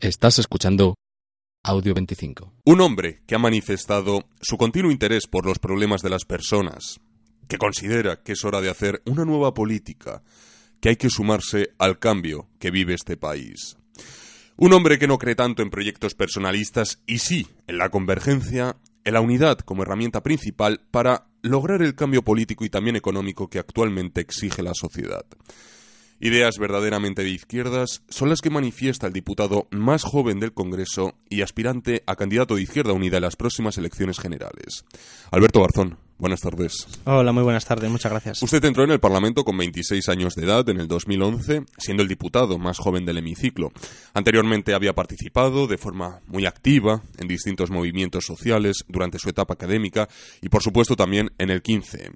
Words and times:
Estás 0.00 0.38
escuchando 0.38 0.94
Audio 1.62 1.92
25. 1.92 2.54
Un 2.64 2.80
hombre 2.80 3.20
que 3.26 3.34
ha 3.34 3.38
manifestado 3.38 4.24
su 4.40 4.56
continuo 4.56 4.90
interés 4.90 5.26
por 5.26 5.44
los 5.44 5.58
problemas 5.58 6.00
de 6.00 6.08
las 6.08 6.24
personas, 6.24 7.00
que 7.48 7.58
considera 7.58 8.22
que 8.22 8.32
es 8.32 8.42
hora 8.46 8.62
de 8.62 8.70
hacer 8.70 9.02
una 9.04 9.26
nueva 9.26 9.52
política, 9.52 10.22
que 10.80 10.88
hay 10.88 10.96
que 10.96 11.10
sumarse 11.10 11.74
al 11.76 11.98
cambio 11.98 12.48
que 12.58 12.70
vive 12.70 12.94
este 12.94 13.18
país. 13.18 13.76
Un 14.56 14.72
hombre 14.72 14.98
que 14.98 15.06
no 15.06 15.18
cree 15.18 15.34
tanto 15.34 15.60
en 15.60 15.68
proyectos 15.68 16.14
personalistas 16.14 17.02
y 17.04 17.18
sí 17.18 17.48
en 17.66 17.76
la 17.76 17.90
convergencia, 17.90 18.78
en 19.04 19.12
la 19.12 19.20
unidad 19.20 19.58
como 19.58 19.82
herramienta 19.82 20.22
principal 20.22 20.80
para 20.90 21.26
lograr 21.42 21.82
el 21.82 21.94
cambio 21.94 22.22
político 22.22 22.64
y 22.64 22.70
también 22.70 22.96
económico 22.96 23.50
que 23.50 23.58
actualmente 23.58 24.22
exige 24.22 24.62
la 24.62 24.72
sociedad. 24.72 25.26
Ideas 26.22 26.58
verdaderamente 26.58 27.22
de 27.22 27.30
izquierdas 27.30 28.02
son 28.10 28.28
las 28.28 28.42
que 28.42 28.50
manifiesta 28.50 29.06
el 29.06 29.14
diputado 29.14 29.68
más 29.70 30.02
joven 30.02 30.38
del 30.38 30.52
Congreso 30.52 31.14
y 31.30 31.40
aspirante 31.40 32.02
a 32.06 32.14
candidato 32.14 32.56
de 32.56 32.62
Izquierda 32.62 32.92
Unida 32.92 33.16
en 33.16 33.22
las 33.22 33.36
próximas 33.36 33.78
elecciones 33.78 34.18
generales. 34.18 34.84
Alberto 35.30 35.62
Garzón, 35.62 35.96
buenas 36.18 36.42
tardes. 36.42 36.86
Hola, 37.06 37.32
muy 37.32 37.42
buenas 37.42 37.64
tardes, 37.64 37.90
muchas 37.90 38.12
gracias. 38.12 38.42
Usted 38.42 38.62
entró 38.66 38.84
en 38.84 38.90
el 38.90 39.00
Parlamento 39.00 39.44
con 39.44 39.56
26 39.56 40.10
años 40.10 40.34
de 40.34 40.44
edad 40.44 40.68
en 40.68 40.80
el 40.80 40.88
2011, 40.88 41.64
siendo 41.78 42.02
el 42.02 42.08
diputado 42.10 42.58
más 42.58 42.76
joven 42.76 43.06
del 43.06 43.16
hemiciclo. 43.16 43.72
Anteriormente 44.12 44.74
había 44.74 44.92
participado 44.92 45.66
de 45.68 45.78
forma 45.78 46.20
muy 46.26 46.44
activa 46.44 47.02
en 47.16 47.28
distintos 47.28 47.70
movimientos 47.70 48.26
sociales 48.26 48.84
durante 48.88 49.18
su 49.18 49.30
etapa 49.30 49.54
académica 49.54 50.06
y, 50.42 50.50
por 50.50 50.62
supuesto, 50.62 50.96
también 50.96 51.30
en 51.38 51.48
el 51.48 51.62
15M. 51.62 52.12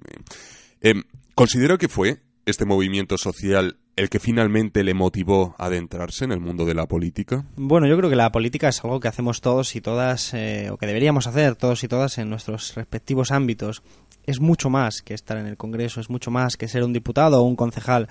Eh, 0.81 0.93
¿Considera 1.33 1.79
que 1.79 1.87
fue 1.87 2.21
este 2.45 2.65
movimiento 2.65 3.17
social 3.17 3.79
el 3.95 4.09
que 4.09 4.19
finalmente 4.19 4.83
le 4.83 4.93
motivó 4.93 5.55
a 5.57 5.65
adentrarse 5.65 6.25
en 6.25 6.31
el 6.31 6.39
mundo 6.39 6.65
de 6.65 6.73
la 6.73 6.85
política? 6.85 7.45
Bueno, 7.55 7.87
yo 7.87 7.97
creo 7.97 8.09
que 8.09 8.15
la 8.15 8.31
política 8.31 8.67
es 8.67 8.83
algo 8.83 8.99
que 8.99 9.07
hacemos 9.07 9.41
todos 9.41 9.75
y 9.75 9.81
todas, 9.81 10.33
eh, 10.33 10.69
o 10.69 10.77
que 10.77 10.85
deberíamos 10.85 11.27
hacer 11.27 11.55
todos 11.55 11.83
y 11.83 11.87
todas 11.87 12.17
en 12.17 12.29
nuestros 12.29 12.75
respectivos 12.75 13.31
ámbitos. 13.31 13.83
Es 14.25 14.39
mucho 14.39 14.69
más 14.69 15.01
que 15.01 15.13
estar 15.13 15.37
en 15.37 15.47
el 15.47 15.57
Congreso, 15.57 16.01
es 16.01 16.09
mucho 16.09 16.31
más 16.31 16.57
que 16.57 16.67
ser 16.67 16.83
un 16.83 16.93
diputado 16.93 17.41
o 17.41 17.43
un 17.43 17.55
concejal. 17.55 18.07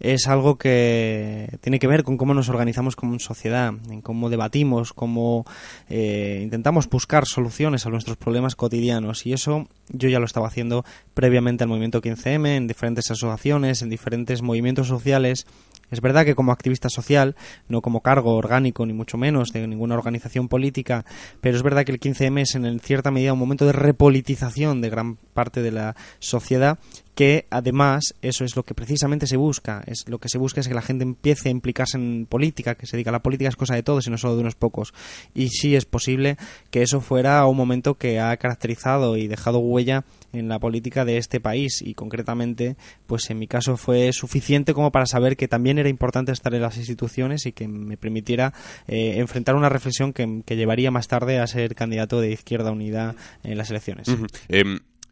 Es 0.00 0.26
algo 0.26 0.56
que 0.56 1.58
tiene 1.60 1.78
que 1.78 1.86
ver 1.86 2.04
con 2.04 2.16
cómo 2.16 2.34
nos 2.34 2.48
organizamos 2.48 2.96
como 2.96 3.18
sociedad, 3.18 3.72
en 3.90 4.00
cómo 4.00 4.30
debatimos, 4.30 4.92
cómo 4.92 5.44
eh, 5.88 6.40
intentamos 6.42 6.88
buscar 6.88 7.26
soluciones 7.26 7.86
a 7.86 7.90
nuestros 7.90 8.16
problemas 8.16 8.56
cotidianos. 8.56 9.26
Y 9.26 9.32
eso 9.32 9.68
yo 9.88 10.08
ya 10.08 10.18
lo 10.18 10.26
estaba 10.26 10.48
haciendo 10.48 10.84
previamente 11.14 11.64
al 11.64 11.68
movimiento 11.68 12.02
15M, 12.02 12.56
en 12.56 12.66
diferentes 12.66 13.10
asociaciones, 13.10 13.82
en 13.82 13.88
diferentes 13.88 14.42
movimientos 14.42 14.88
sociales. 14.88 15.46
Es 15.92 16.00
verdad 16.00 16.24
que 16.24 16.34
como 16.34 16.52
activista 16.52 16.88
social, 16.88 17.36
no 17.68 17.82
como 17.82 18.00
cargo 18.00 18.34
orgánico, 18.34 18.86
ni 18.86 18.94
mucho 18.94 19.18
menos 19.18 19.50
de 19.52 19.68
ninguna 19.68 19.94
organización 19.94 20.48
política, 20.48 21.04
pero 21.42 21.56
es 21.56 21.62
verdad 21.62 21.84
que 21.84 21.92
el 21.92 22.00
15M 22.00 22.40
es 22.40 22.54
en 22.54 22.80
cierta 22.80 23.10
medida 23.10 23.34
un 23.34 23.38
momento 23.38 23.66
de 23.66 23.72
repolitización 23.72 24.80
de 24.80 24.88
gran 24.88 25.16
parte 25.34 25.60
de 25.60 25.70
la 25.70 25.94
sociedad 26.18 26.78
que 27.14 27.46
además 27.50 28.14
eso 28.22 28.44
es 28.44 28.56
lo 28.56 28.62
que 28.62 28.74
precisamente 28.74 29.26
se 29.26 29.36
busca, 29.36 29.82
es 29.86 30.08
lo 30.08 30.18
que 30.18 30.28
se 30.28 30.38
busca 30.38 30.60
es 30.60 30.68
que 30.68 30.74
la 30.74 30.82
gente 30.82 31.04
empiece 31.04 31.48
a 31.48 31.52
implicarse 31.52 31.98
en 31.98 32.26
política, 32.26 32.74
que 32.74 32.86
se 32.86 32.96
diga 32.96 33.12
la 33.12 33.22
política 33.22 33.48
es 33.48 33.56
cosa 33.56 33.74
de 33.74 33.82
todos 33.82 34.06
y 34.06 34.10
no 34.10 34.18
solo 34.18 34.34
de 34.34 34.40
unos 34.40 34.54
pocos. 34.54 34.94
Y 35.34 35.48
sí 35.48 35.76
es 35.76 35.84
posible 35.84 36.36
que 36.70 36.82
eso 36.82 37.00
fuera 37.00 37.44
un 37.46 37.56
momento 37.56 37.94
que 37.94 38.20
ha 38.20 38.36
caracterizado 38.36 39.16
y 39.16 39.28
dejado 39.28 39.58
huella 39.58 40.04
en 40.32 40.48
la 40.48 40.58
política 40.58 41.04
de 41.04 41.18
este 41.18 41.40
país 41.40 41.82
y 41.82 41.94
concretamente 41.94 42.76
pues 43.06 43.28
en 43.30 43.38
mi 43.38 43.46
caso 43.46 43.76
fue 43.76 44.12
suficiente 44.12 44.72
como 44.72 44.90
para 44.90 45.06
saber 45.06 45.36
que 45.36 45.48
también 45.48 45.78
era 45.78 45.90
importante 45.90 46.32
estar 46.32 46.54
en 46.54 46.62
las 46.62 46.78
instituciones 46.78 47.44
y 47.44 47.52
que 47.52 47.68
me 47.68 47.96
permitiera 47.96 48.54
eh, 48.88 49.18
enfrentar 49.18 49.54
una 49.54 49.68
reflexión 49.68 50.12
que, 50.12 50.42
que, 50.46 50.56
llevaría 50.56 50.90
más 50.90 51.08
tarde 51.08 51.38
a 51.38 51.46
ser 51.46 51.74
candidato 51.74 52.20
de 52.20 52.32
Izquierda 52.32 52.70
Unida 52.70 53.14
en 53.42 53.58
las 53.58 53.70
elecciones. 53.70 54.08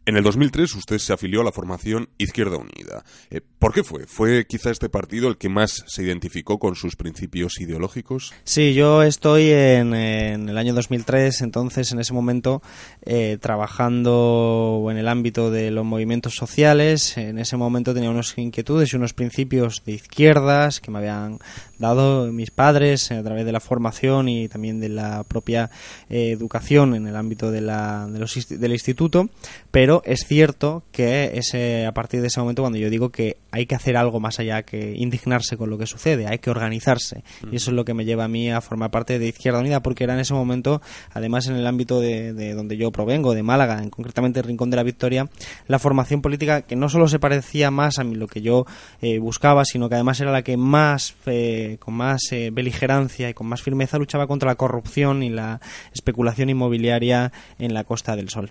En 0.05 0.17
el 0.17 0.23
2003 0.23 0.75
usted 0.75 0.97
se 0.97 1.13
afilió 1.13 1.41
a 1.41 1.43
la 1.43 1.51
formación 1.51 2.09
Izquierda 2.17 2.57
Unida. 2.57 3.03
Eh, 3.29 3.41
¿Por 3.59 3.73
qué 3.73 3.83
fue? 3.83 4.07
¿Fue 4.07 4.45
quizá 4.47 4.71
este 4.71 4.89
partido 4.89 5.29
el 5.29 5.37
que 5.37 5.47
más 5.47 5.83
se 5.87 6.03
identificó 6.03 6.57
con 6.57 6.75
sus 6.75 6.95
principios 6.95 7.59
ideológicos? 7.59 8.33
Sí, 8.43 8.73
yo 8.73 9.03
estoy 9.03 9.51
en, 9.51 9.93
el 9.93 10.57
año 10.57 10.73
2003, 10.73 11.41
entonces 11.41 11.91
en 11.91 11.99
ese 11.99 12.13
momento 12.13 12.63
eh, 13.03 13.37
trabajando 13.39 14.87
en 14.89 14.97
el 14.97 15.07
ámbito 15.07 15.51
de 15.51 15.69
los 15.69 15.85
movimientos 15.85 16.35
sociales. 16.35 17.17
En 17.17 17.37
ese 17.37 17.57
momento 17.57 17.93
tenía 17.93 18.09
unas 18.09 18.35
inquietudes 18.37 18.93
y 18.93 18.95
unos 18.95 19.13
principios 19.13 19.83
de 19.85 19.93
izquierdas 19.93 20.79
que 20.79 20.89
me 20.89 20.97
habían 20.97 21.37
dado 21.77 22.31
mis 22.31 22.51
padres 22.51 23.11
a 23.11 23.21
través 23.23 23.45
de 23.45 23.51
la 23.51 23.59
formación 23.59 24.29
y 24.29 24.47
también 24.47 24.79
de 24.79 24.89
la 24.89 25.23
propia 25.23 25.69
eh, 26.09 26.31
educación 26.31 26.95
en 26.95 27.07
el 27.07 27.15
ámbito 27.15 27.51
de 27.51 27.61
la, 27.61 28.07
del 28.07 28.71
instituto, 28.71 29.29
pero 29.71 29.90
es 30.05 30.25
cierto 30.25 30.83
que 30.91 31.31
ese, 31.33 31.85
a 31.85 31.93
partir 31.93 32.21
de 32.21 32.27
ese 32.27 32.39
momento 32.39 32.61
cuando 32.61 32.79
yo 32.79 32.89
digo 32.89 33.09
que 33.09 33.37
hay 33.51 33.65
que 33.65 33.75
hacer 33.75 33.97
algo 33.97 34.19
más 34.19 34.39
allá 34.39 34.63
que 34.63 34.93
indignarse 34.95 35.57
con 35.57 35.69
lo 35.69 35.77
que 35.77 35.85
sucede, 35.85 36.27
hay 36.27 36.39
que 36.39 36.49
organizarse 36.49 37.23
y 37.51 37.57
eso 37.57 37.71
es 37.71 37.75
lo 37.75 37.83
que 37.83 37.93
me 37.93 38.05
lleva 38.05 38.23
a 38.23 38.27
mí 38.27 38.49
a 38.49 38.61
formar 38.61 38.91
parte 38.91 39.19
de 39.19 39.27
Izquierda 39.27 39.59
Unida 39.59 39.81
porque 39.81 40.05
era 40.05 40.13
en 40.13 40.21
ese 40.21 40.33
momento, 40.33 40.81
además 41.11 41.47
en 41.47 41.55
el 41.55 41.67
ámbito 41.67 41.99
de, 41.99 42.33
de 42.33 42.53
donde 42.53 42.77
yo 42.77 42.91
provengo, 42.91 43.33
de 43.33 43.43
Málaga, 43.43 43.81
en 43.81 43.89
concretamente 43.89 44.39
el 44.39 44.45
Rincón 44.45 44.69
de 44.69 44.77
la 44.77 44.83
Victoria, 44.83 45.29
la 45.67 45.79
formación 45.79 46.21
política 46.21 46.61
que 46.61 46.75
no 46.75 46.89
solo 46.89 47.07
se 47.07 47.19
parecía 47.19 47.71
más 47.71 47.99
a 47.99 48.03
mí 48.03 48.15
lo 48.15 48.27
que 48.27 48.41
yo 48.41 48.65
eh, 49.01 49.19
buscaba, 49.19 49.65
sino 49.65 49.89
que 49.89 49.95
además 49.95 50.19
era 50.19 50.31
la 50.31 50.43
que 50.43 50.57
más 50.57 51.15
eh, 51.25 51.77
con 51.79 51.93
más 51.95 52.21
eh, 52.31 52.49
beligerancia 52.51 53.29
y 53.29 53.33
con 53.33 53.47
más 53.47 53.61
firmeza 53.61 53.97
luchaba 53.97 54.27
contra 54.27 54.49
la 54.49 54.55
corrupción 54.55 55.23
y 55.23 55.29
la 55.29 55.59
especulación 55.93 56.49
inmobiliaria 56.49 57.31
en 57.59 57.73
la 57.73 57.83
Costa 57.83 58.15
del 58.15 58.29
Sol. 58.29 58.49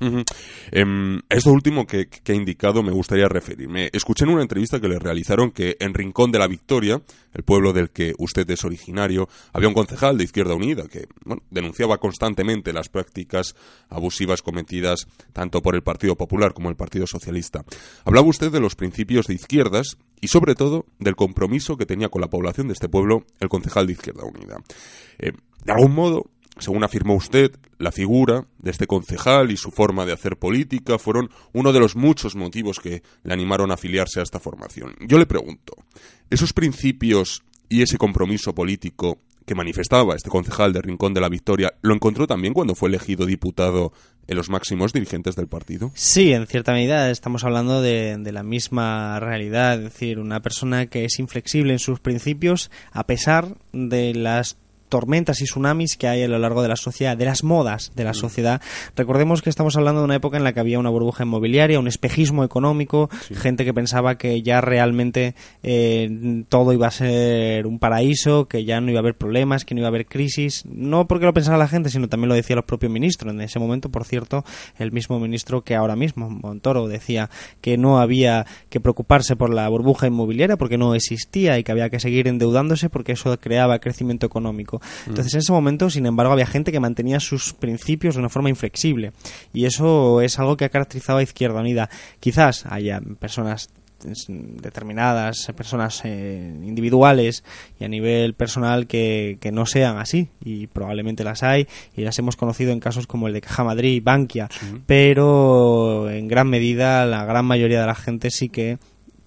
Esto 1.31 1.53
último 1.53 1.87
que, 1.87 2.09
que, 2.09 2.33
ha 2.33 2.35
indicado 2.35 2.83
me 2.83 2.91
gustaría 2.91 3.29
referirme. 3.29 3.89
Escuché 3.93 4.25
en 4.25 4.31
una 4.31 4.43
entrevista 4.43 4.81
que 4.81 4.89
le 4.89 4.99
realizaron 4.99 5.53
que 5.53 5.77
en 5.79 5.95
Rincón 5.95 6.33
de 6.33 6.41
la 6.41 6.49
Victoria, 6.49 7.01
el 7.33 7.45
pueblo 7.45 7.73
del 7.73 7.91
que 7.91 8.15
usted 8.19 8.51
es 8.51 8.65
originario, 8.65 9.29
había 9.53 9.69
un 9.69 9.75
concejal 9.75 10.19
de 10.19 10.25
Izquierda 10.25 10.55
Unida 10.55 10.89
que 10.89 11.07
bueno, 11.25 11.43
denunciaba 11.51 11.99
constantemente 11.99 12.73
las 12.73 12.89
prácticas 12.89 13.55
abusivas 13.89 14.43
cometidas 14.43 15.07
tanto 15.33 15.63
por 15.63 15.77
el 15.77 15.83
Partido 15.83 16.17
Popular 16.17 16.53
como 16.53 16.69
el 16.69 16.77
Partido 16.77 17.07
Socialista. 17.07 17.65
Hablaba 18.05 18.27
usted 18.27 18.51
de 18.51 18.61
los 18.61 18.75
principios 18.75 19.27
de 19.27 19.35
izquierdas 19.35 19.97
y 20.21 20.29
sobre 20.29 20.57
todo 20.57 20.87
del 20.99 21.15
compromiso 21.15 21.77
que 21.77 21.87
tenía 21.87 22.09
con 22.09 22.21
la 22.21 22.29
población 22.29 22.67
de 22.67 22.73
este 22.73 22.89
pueblo 22.89 23.25
el 23.39 23.49
concejal 23.49 23.87
de 23.87 23.93
Izquierda 23.93 24.25
Unida. 24.25 24.57
Eh, 25.19 25.33
de 25.65 25.73
algún 25.73 25.95
modo, 25.95 26.25
según 26.59 26.85
afirmó 26.85 27.15
usted, 27.15 27.53
la 27.79 27.93
figura 27.93 28.47
de 28.59 28.71
este 28.71 28.87
concejal 28.87 29.51
y 29.51 29.57
su 29.57 29.71
forma 29.71 30.05
de 30.05 30.13
hacer 30.13 30.37
política 30.37 30.99
fueron 30.99 31.31
uno 31.53 31.73
de 31.73 31.81
los 31.81 31.97
muchos 31.97 32.37
motivos 32.37 32.81
que 32.81 33.03
le 33.23 33.33
animaron 33.33 33.71
a 33.71 33.75
afiliarse 33.75 34.21
a 34.21 34.23
esta 34.23 34.41
formación. 34.41 34.95
Yo 35.01 35.19
le 35.19 35.27
pregunto, 35.27 35.75
¿esos 36.29 36.53
principios 36.53 37.43
y 37.69 37.83
ese 37.83 37.99
compromiso 37.99 38.55
político 38.55 39.21
que 39.47 39.55
manifestaba 39.55 40.15
este 40.15 40.31
concejal 40.31 40.73
de 40.73 40.83
Rincón 40.83 41.15
de 41.15 41.21
la 41.21 41.29
Victoria 41.29 41.73
lo 41.83 41.95
encontró 41.95 42.27
también 42.27 42.55
cuando 42.55 42.75
fue 42.75 42.89
elegido 42.89 43.27
diputado 43.27 43.93
en 44.27 44.37
los 44.37 44.49
máximos 44.49 44.93
dirigentes 44.93 45.35
del 45.35 45.49
partido? 45.49 45.91
Sí, 45.95 46.33
en 46.33 46.47
cierta 46.47 46.73
medida 46.73 47.11
estamos 47.11 47.43
hablando 47.43 47.83
de, 47.83 48.17
la 48.33 48.43
misma 48.45 49.19
realidad, 49.19 49.79
es 49.79 49.93
decir, 49.93 50.21
una 50.21 50.41
persona 50.41 50.87
que 50.87 51.05
es 51.05 51.19
inflexible 51.19 51.73
en 51.73 51.81
sus 51.81 51.99
principios 51.99 52.71
a 52.93 53.07
pesar 53.07 53.57
de 53.73 54.15
las 54.15 54.57
tormentas 54.91 55.41
y 55.41 55.45
tsunamis 55.45 55.97
que 55.97 56.09
hay 56.09 56.23
a 56.23 56.29
lo 56.29 56.39
largo 56.39 56.61
de 56.61 56.69
la 56.69 56.77
sociedad, 56.77 57.17
de 57.17 57.25
las 57.25 57.43
modas 57.43 57.93
de 57.95 58.05
la 58.05 58.13
sociedad. 58.13 58.61
Recordemos 58.95 59.41
que 59.41 59.49
estamos 59.49 59.77
hablando 59.77 60.03
de 60.03 60.05
una 60.05 60.17
época 60.17 60.37
en 60.37 60.45
la 60.45 60.53
que 60.53 60.61
había 60.61 60.79
una 60.79 60.91
burbuja 60.91 61.25
inmobiliaria, 61.25 61.79
un 61.79 61.89
espejismo 61.89 62.45
económico, 62.45 63.09
sí. 63.27 63.35
gente 63.35 63.65
que 63.65 63.73
pensaba 63.73 64.19
que 64.19 64.43
ya 64.43 64.61
realmente 64.61 65.35
eh, 65.63 66.45
todo 66.49 66.73
iba 66.73 66.89
a 66.89 66.91
ser 66.91 67.67
un 67.67 67.79
paraíso, 67.79 68.47
que 68.47 68.65
ya 68.65 68.81
no 68.81 68.91
iba 68.91 68.99
a 68.99 69.03
haber 69.03 69.17
problemas, 69.17 69.65
que 69.65 69.75
no 69.75 69.81
iba 69.81 69.89
a 69.89 69.91
haber 69.91 70.07
crisis. 70.07 70.65
No 70.67 71.07
porque 71.07 71.25
lo 71.25 71.33
pensara 71.33 71.57
la 71.57 71.69
gente, 71.69 71.89
sino 71.89 72.09
también 72.09 72.29
lo 72.29 72.35
decía 72.35 72.57
los 72.57 72.65
propios 72.65 72.93
ministros. 72.93 73.33
En 73.33 73.41
ese 73.41 73.59
momento, 73.59 73.89
por 73.89 74.05
cierto, 74.05 74.45
el 74.79 74.93
mismo 74.93 75.19
ministro 75.21 75.63
que 75.63 75.75
ahora 75.75 75.97
mismo, 75.97 76.29
Montoro, 76.29 76.89
decía 76.89 77.31
que 77.61 77.79
no 77.79 78.01
había 78.01 78.47
que 78.69 78.81
preocuparse 78.81 79.37
por 79.37 79.55
la 79.55 79.69
burbuja 79.69 80.07
inmobiliaria 80.07 80.57
porque 80.57 80.79
no 80.79 80.95
existía 80.95 81.59
y 81.59 81.65
que 81.65 81.73
había 81.73 81.91
que 81.91 82.01
seguir 82.01 82.29
endeudándose 82.29 82.91
porque 82.91 83.13
eso 83.13 83.39
creaba 83.39 83.79
crecimiento 83.79 84.27
económico. 84.27 84.80
Entonces, 85.07 85.35
en 85.35 85.41
ese 85.41 85.53
momento, 85.53 85.91
sin 85.91 86.07
embargo, 86.07 86.33
había 86.33 86.47
gente 86.47 86.73
que 86.73 86.81
mantenía 86.81 87.21
sus 87.21 87.53
principios 87.53 88.15
de 88.15 88.21
una 88.21 88.29
forma 88.29 88.49
inflexible. 88.49 89.13
Y 89.53 89.65
eso 89.65 90.21
es 90.21 90.39
algo 90.39 90.57
que 90.57 90.65
ha 90.65 90.69
caracterizado 90.69 91.19
a 91.19 91.23
Izquierda 91.23 91.61
Unida. 91.61 91.89
Quizás 92.21 92.65
haya 92.67 93.01
personas 93.19 93.71
determinadas 94.29 95.51
personas 95.55 96.03
eh, 96.05 96.55
individuales 96.65 97.45
y 97.79 97.85
a 97.85 97.89
nivel 97.89 98.35
personal 98.35 98.87
que, 98.87 99.39
que, 99.41 99.53
no 99.53 99.67
sean 99.67 99.99
así 99.99 100.29
y 100.43 100.69
probablemente 100.69 101.25
las 101.25 101.43
hay 101.43 101.67
y 101.95 102.03
las 102.03 102.19
hemos 102.19 102.37
conocido 102.37 102.73
en 102.73 102.81
casos 102.81 103.07
como 103.07 103.29
el 103.29 103.35
de 103.35 103.41
Caja 103.41 103.65
Madrid 103.65 103.93
y 103.93 104.01
Bankia 104.01 104.49
pero 104.87 106.09
en 106.11 106.29
gran 106.29 106.49
medida 106.49 107.05
la 107.05 107.25
gran 107.25 107.45
mayoría 107.45 107.81
de 107.81 107.87
la 107.87 107.95
gente 107.95 108.31
sí 108.31 108.49
que 108.49 108.79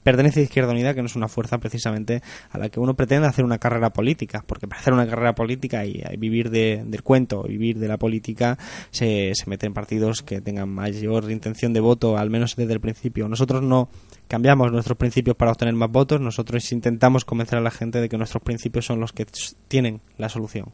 pertenece 0.04 0.42
a 0.42 0.44
Izquierda 0.44 0.72
Unida, 0.72 0.94
que 0.94 1.02
no 1.02 1.08
es 1.08 1.16
una 1.16 1.28
fuerza 1.28 1.58
precisamente 1.58 2.22
a 2.52 2.58
la 2.58 2.70
que 2.70 2.80
uno 2.80 2.96
pretende 2.96 3.28
hacer 3.28 3.46
una 3.46 3.58
carrera 3.58 3.92
política, 3.92 4.44
porque 4.46 4.68
para 4.68 4.82
hacer 4.82 4.94
una 4.94 5.08
carrera 5.08 5.34
política 5.34 5.86
y, 5.86 6.04
vivir 6.18 6.50
del 6.50 7.04
cuento, 7.04 7.44
vivir 7.44 7.80
de 7.80 7.88
la 7.88 7.98
política, 7.98 8.58
se, 8.92 9.32
se 9.34 9.50
meten 9.50 9.74
partidos 9.74 10.22
que 10.22 10.42
tengan 10.42 10.70
mayor 10.70 11.32
intención 11.32 11.74
de 11.74 11.80
voto, 11.80 12.18
al 12.18 12.30
menos 12.30 12.56
desde 12.56 12.74
el 12.74 12.80
principio. 12.80 13.28
Nosotros 13.28 13.64
no 13.64 13.90
cambiamos 14.28 14.72
nuestros 14.72 14.98
principios 14.98 15.36
para 15.36 15.52
obtener 15.52 15.74
más 15.76 15.92
votos, 15.92 16.20
nosotros 16.20 16.72
intentamos 16.72 17.26
convencer 17.26 17.60
a 17.60 17.62
la 17.62 17.72
gente 17.72 18.00
de 18.00 18.10
que 18.10 18.18
nuestros 18.18 18.44
principios 18.44 18.86
son 18.86 19.00
los 19.00 19.14
que 19.14 19.26
tienen 19.68 20.02
la 20.18 20.30
solución. 20.30 20.74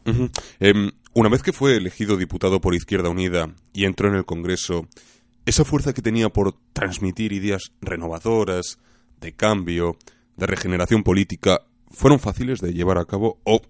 Em, 0.60 0.90
una 1.14 1.28
vez 1.28 1.42
que 1.42 1.52
fue 1.52 1.76
elegido 1.76 2.16
diputado 2.16 2.60
por 2.60 2.74
Izquierda 2.74 3.08
Unida 3.08 3.50
y 3.72 3.84
entró 3.84 4.08
en 4.08 4.14
el 4.14 4.24
Congreso, 4.24 4.86
esa 5.46 5.64
fuerza 5.64 5.92
que 5.92 6.02
tenía 6.02 6.28
por 6.28 6.54
transmitir 6.72 7.32
ideas 7.32 7.72
renovadoras, 7.80 8.78
de 9.20 9.32
cambio, 9.32 9.96
de 10.36 10.46
regeneración 10.46 11.02
política, 11.02 11.62
fueron 11.90 12.18
fáciles 12.18 12.60
de 12.60 12.72
llevar 12.72 12.98
a 12.98 13.04
cabo 13.04 13.40
o 13.44 13.60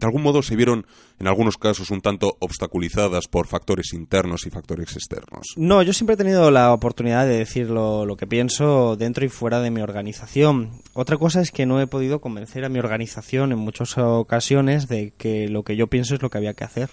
de 0.00 0.06
algún 0.06 0.22
modo 0.22 0.42
se 0.42 0.56
vieron 0.56 0.86
en 1.18 1.28
algunos 1.28 1.58
casos 1.58 1.90
un 1.90 2.00
tanto 2.00 2.36
obstaculizadas 2.40 3.28
por 3.28 3.46
factores 3.46 3.92
internos 3.92 4.46
y 4.46 4.50
factores 4.50 4.96
externos. 4.96 5.48
No, 5.56 5.82
yo 5.82 5.92
siempre 5.92 6.14
he 6.14 6.16
tenido 6.16 6.50
la 6.50 6.72
oportunidad 6.72 7.26
de 7.26 7.36
decir 7.36 7.68
lo, 7.68 8.06
que 8.16 8.26
pienso 8.26 8.96
dentro 8.96 9.26
y 9.26 9.28
fuera 9.28 9.60
de 9.60 9.70
mi 9.70 9.82
organización. 9.82 10.70
Otra 10.94 11.18
cosa 11.18 11.42
es 11.42 11.50
que 11.50 11.66
no 11.66 11.80
he 11.80 11.86
podido 11.86 12.20
convencer 12.22 12.64
a 12.64 12.70
mi 12.70 12.78
organización 12.78 13.52
en 13.52 13.58
muchas 13.58 13.98
ocasiones 13.98 14.88
de 14.88 15.12
que 15.18 15.48
lo 15.48 15.64
que 15.64 15.76
yo 15.76 15.88
pienso 15.88 16.14
es 16.14 16.22
lo 16.22 16.30
que 16.30 16.38
había 16.38 16.54
que 16.54 16.64
hacer. 16.64 16.88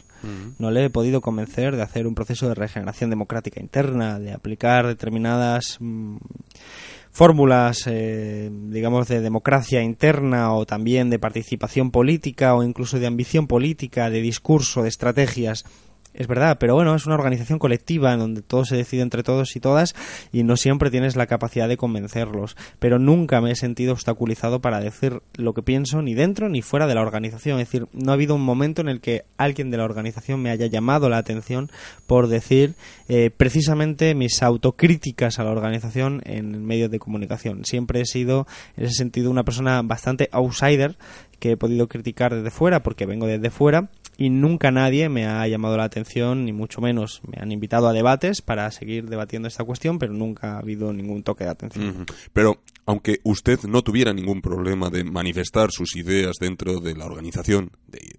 No 0.59 0.71
le 0.71 0.83
he 0.83 0.89
podido 0.89 1.21
convencer 1.21 1.77
de 1.77 1.83
hacer 1.83 2.07
un 2.07 2.15
proceso 2.15 2.49
de 2.49 2.55
regeneración 2.55 3.09
democrática 3.09 3.61
interna, 3.61 4.19
de 4.19 4.33
aplicar 4.33 4.85
determinadas... 4.85 5.77
Mm, 5.79 6.17
fórmulas, 7.11 7.85
eh, 7.87 8.49
digamos, 8.51 9.07
de 9.07 9.21
democracia 9.21 9.81
interna 9.81 10.53
o 10.53 10.65
también 10.65 11.09
de 11.09 11.19
participación 11.19 11.91
política 11.91 12.55
o 12.55 12.63
incluso 12.63 12.99
de 12.99 13.07
ambición 13.07 13.47
política, 13.47 14.09
de 14.09 14.21
discurso, 14.21 14.83
de 14.83 14.89
estrategias 14.89 15.65
es 16.17 16.27
verdad, 16.27 16.57
pero 16.59 16.73
bueno, 16.73 16.95
es 16.95 17.05
una 17.05 17.13
organización 17.13 17.59
colectiva 17.59 18.11
en 18.11 18.19
donde 18.19 18.41
todo 18.41 18.65
se 18.65 18.75
decide 18.75 19.03
entre 19.03 19.21
todos 19.21 19.55
y 19.55 19.59
todas 19.59 19.95
y 20.31 20.43
no 20.43 20.57
siempre 20.57 20.89
tienes 20.89 21.15
la 21.15 21.27
capacidad 21.27 21.67
de 21.67 21.77
convencerlos. 21.77 22.57
Pero 22.79 22.97
nunca 22.97 23.39
me 23.39 23.51
he 23.51 23.55
sentido 23.55 23.93
obstaculizado 23.93 24.59
para 24.59 24.79
decir 24.79 25.21
lo 25.35 25.53
que 25.53 25.61
pienso 25.61 26.01
ni 26.01 26.15
dentro 26.15 26.49
ni 26.49 26.63
fuera 26.63 26.87
de 26.87 26.95
la 26.95 27.01
organización. 27.01 27.59
Es 27.59 27.67
decir, 27.67 27.87
no 27.93 28.11
ha 28.11 28.15
habido 28.15 28.33
un 28.33 28.41
momento 28.41 28.81
en 28.81 28.89
el 28.89 28.99
que 28.99 29.25
alguien 29.37 29.69
de 29.69 29.77
la 29.77 29.83
organización 29.83 30.41
me 30.41 30.49
haya 30.49 30.65
llamado 30.65 31.07
la 31.07 31.19
atención 31.19 31.69
por 32.07 32.27
decir 32.27 32.73
eh, 33.09 33.29
precisamente 33.29 34.15
mis 34.15 34.41
autocríticas 34.41 35.37
a 35.37 35.43
la 35.43 35.51
organización 35.51 36.21
en 36.25 36.65
medios 36.65 36.89
de 36.89 36.97
comunicación. 36.97 37.63
Siempre 37.63 38.01
he 38.01 38.05
sido, 38.05 38.47
en 38.75 38.85
ese 38.85 38.95
sentido, 38.95 39.29
una 39.29 39.43
persona 39.43 39.83
bastante 39.83 40.29
outsider 40.31 40.97
que 41.39 41.51
he 41.51 41.57
podido 41.57 41.87
criticar 41.87 42.33
desde 42.33 42.49
fuera 42.49 42.81
porque 42.81 43.05
vengo 43.05 43.27
desde 43.27 43.51
fuera 43.51 43.89
y 44.17 44.29
nunca 44.29 44.71
nadie 44.71 45.09
me 45.09 45.27
ha 45.27 45.47
llamado 45.47 45.77
la 45.77 45.83
atención, 45.83 46.43
ni 46.45 46.51
mucho 46.51 46.81
menos. 46.81 47.21
Me 47.27 47.41
han 47.41 47.51
invitado 47.51 47.87
a 47.87 47.93
debates 47.93 48.41
para 48.41 48.69
seguir 48.71 49.07
debatiendo 49.07 49.47
esta 49.47 49.63
cuestión, 49.63 49.99
pero 49.99 50.13
nunca 50.13 50.55
ha 50.55 50.59
habido 50.59 50.91
ningún 50.91 51.21
toque 51.21 51.43
de 51.43 51.51
atención. 51.51 52.05
Pero 52.33 52.59
aunque 52.85 53.19
usted 53.23 53.59
no 53.63 53.83
tuviera 53.83 54.13
ningún 54.13 54.41
problema 54.41 54.89
de 54.89 55.03
manifestar 55.03 55.69
sus 55.71 55.95
ideas 55.95 56.37
dentro 56.39 56.79
de 56.79 56.95
la 56.95 57.05
organización, 57.05 57.71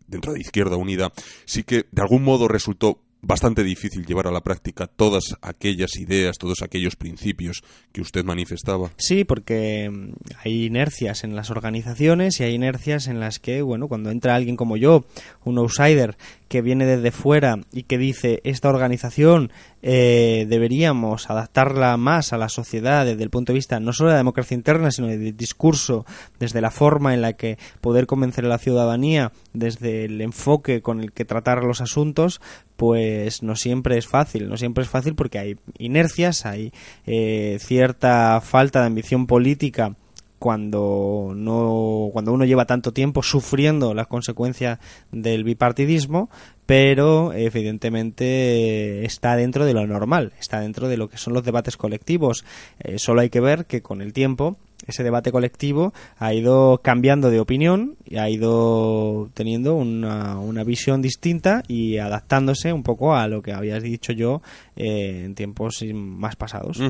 dentro 0.07 0.33
de 0.33 0.41
Izquierda 0.41 0.77
Unida, 0.77 1.13
sí 1.45 1.65
que 1.65 1.87
de 1.91 2.03
algún 2.03 2.23
modo 2.23 2.47
resultó 2.47 3.01
bastante 3.21 3.65
difícil 3.65 4.07
llevar 4.07 4.27
a 4.27 4.31
la 4.31 4.41
práctica 4.41 4.87
todas 4.87 5.37
aquellas 5.43 5.97
ideas, 5.97 6.39
todos 6.39 6.63
aquellos 6.63 6.97
principios 6.97 7.63
que 7.93 8.01
usted 8.01 8.25
manifestaba. 8.25 8.91
Sí, 8.97 9.25
porque 9.25 9.91
mm, 9.91 10.13
hay 10.45 10.67
inercias 10.67 11.25
en 11.25 11.35
las 11.35 11.51
organizaciones 11.51 12.41
y 12.41 12.45
hay 12.45 12.55
inercias 12.55 13.09
en 13.09 13.21
las 13.21 13.39
que, 13.39 13.63
bueno, 13.63 13.89
cuando 13.89 14.11
entra 14.11 14.35
alguien 14.35 14.57
como 14.57 14.77
yo, 14.77 15.05
un 15.45 15.59
outsider, 15.59 16.17
que 16.49 16.63
viene 16.63 16.87
desde 16.87 17.11
fuera 17.11 17.59
y 17.73 17.85
que 17.85 17.99
dice 17.99 18.41
esta 18.45 18.69
organización 18.69 19.53
eh, 19.83 20.47
deberíamos 20.49 21.31
adaptarla 21.31 21.97
más 21.97 22.33
a 22.33 22.39
la 22.39 22.49
sociedad 22.49 23.05
desde 23.05 23.23
el 23.23 23.31
punto 23.31 23.53
de 23.53 23.59
vista 23.59 23.79
no 23.81 23.93
solo 23.93 24.11
de 24.11 24.15
la 24.15 24.19
democracia 24.19 24.55
interna, 24.55 24.91
sino 24.91 25.09
del 25.09 25.37
discurso, 25.37 26.05
desde 26.41 26.61
la 26.61 26.71
forma 26.71 27.15
en 27.15 27.23
la 27.23 27.35
que 27.35 27.59
poder 27.81 28.07
convencer 28.07 28.45
a 28.45 28.49
la 28.49 28.59
ciudadanía, 28.59 29.33
desde 29.53 30.07
el 30.07 30.21
enfoque 30.21 30.83
con 30.83 31.01
el 31.01 31.13
que 31.13 31.25
tratar 31.25 31.63
los 31.65 31.81
asuntos, 31.81 32.41
pues 32.77 33.43
no 33.43 33.57
siempre 33.57 33.99
es 33.99 34.07
fácil, 34.07 34.49
no 34.49 34.57
siempre 34.57 34.85
es 34.85 34.91
fácil 34.91 35.15
porque 35.15 35.39
hay 35.39 35.57
inercias, 35.79 36.47
hay 36.47 36.73
eh, 37.07 37.59
cierta 37.61 38.41
falta 38.41 38.81
de 38.81 38.87
ambición 38.87 39.27
política 39.27 39.97
cuando 40.39 41.33
no 41.35 42.09
cuando 42.13 42.33
uno 42.33 42.45
lleva 42.45 42.67
tanto 42.67 42.93
tiempo 42.93 43.23
sufriendo 43.23 43.95
las 43.95 44.07
consecuencias 44.07 44.79
del 45.11 45.45
bipartidismo 45.45 46.31
pero 46.67 47.33
evidentemente 47.33 49.05
está 49.05 49.37
dentro 49.37 49.65
de 49.65 49.75
lo 49.75 49.87
normal 49.87 50.33
está 50.39 50.61
dentro 50.61 50.89
de 50.89 50.97
lo 50.97 51.09
que 51.09 51.19
son 51.19 51.35
los 51.35 51.45
debates 51.45 51.77
colectivos 51.77 52.45
eh, 52.81 52.99
solo 52.99 53.21
hay 53.21 53.31
que 53.31 53.41
ver 53.41 53.67
que 53.67 53.83
con 53.83 54.03
el 54.03 54.13
tiempo 54.13 54.57
ese 54.87 55.03
debate 55.03 55.33
colectivo 55.33 55.93
ha 56.19 56.33
ido 56.33 56.81
cambiando 56.83 57.31
de 57.31 57.41
opinión 57.41 57.97
y 58.05 58.17
ha 58.17 58.31
ido 58.31 59.31
teniendo 59.35 59.75
una, 59.75 60.39
una 60.39 60.65
visión 60.65 61.03
distinta 61.03 61.63
y 61.67 61.99
adaptándose 61.99 62.73
un 62.73 62.83
poco 62.83 63.15
a 63.15 63.27
lo 63.29 63.43
que 63.43 63.53
habías 63.53 63.83
dicho 63.83 64.13
yo 64.13 64.41
eh, 64.77 65.25
en 65.25 65.35
tiempos 65.35 65.85
más 65.93 66.37
pasados. 66.37 66.81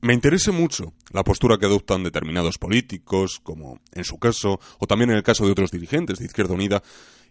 Me 0.00 0.14
interesa 0.14 0.52
mucho 0.52 0.92
la 1.12 1.24
postura 1.24 1.58
que 1.58 1.66
adoptan 1.66 2.02
determinados 2.02 2.58
políticos, 2.58 3.40
como 3.42 3.80
en 3.92 4.04
su 4.04 4.18
caso, 4.18 4.60
o 4.78 4.86
también 4.86 5.10
en 5.10 5.16
el 5.16 5.22
caso 5.22 5.44
de 5.44 5.52
otros 5.52 5.70
dirigentes 5.70 6.18
de 6.18 6.26
Izquierda 6.26 6.54
Unida 6.54 6.82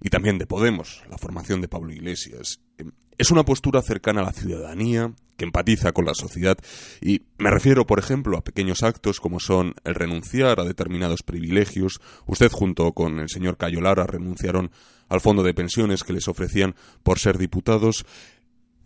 y 0.01 0.09
también 0.09 0.37
de 0.37 0.47
Podemos, 0.47 1.03
la 1.09 1.17
formación 1.17 1.61
de 1.61 1.67
Pablo 1.67 1.91
Iglesias. 1.91 2.59
Em, 2.77 2.91
es 3.17 3.31
una 3.31 3.43
postura 3.43 3.81
cercana 3.81 4.21
a 4.21 4.25
la 4.25 4.33
ciudadanía, 4.33 5.11
que 5.37 5.45
empatiza 5.45 5.91
con 5.91 6.05
la 6.05 6.13
sociedad, 6.13 6.57
y 7.01 7.23
me 7.37 7.51
refiero, 7.51 7.85
por 7.85 7.99
ejemplo, 7.99 8.37
a 8.37 8.43
pequeños 8.43 8.83
actos 8.83 9.19
como 9.19 9.39
son 9.39 9.75
el 9.83 9.95
renunciar 9.95 10.59
a 10.59 10.63
determinados 10.63 11.23
privilegios. 11.23 11.99
Usted, 12.25 12.51
junto 12.51 12.91
con 12.93 13.19
el 13.19 13.29
señor 13.29 13.57
Cayo 13.57 13.81
Lara, 13.81 14.05
renunciaron 14.07 14.71
al 15.09 15.21
fondo 15.21 15.43
de 15.43 15.53
pensiones 15.53 16.03
que 16.03 16.13
les 16.13 16.27
ofrecían 16.27 16.75
por 17.03 17.19
ser 17.19 17.37
diputados. 17.37 18.05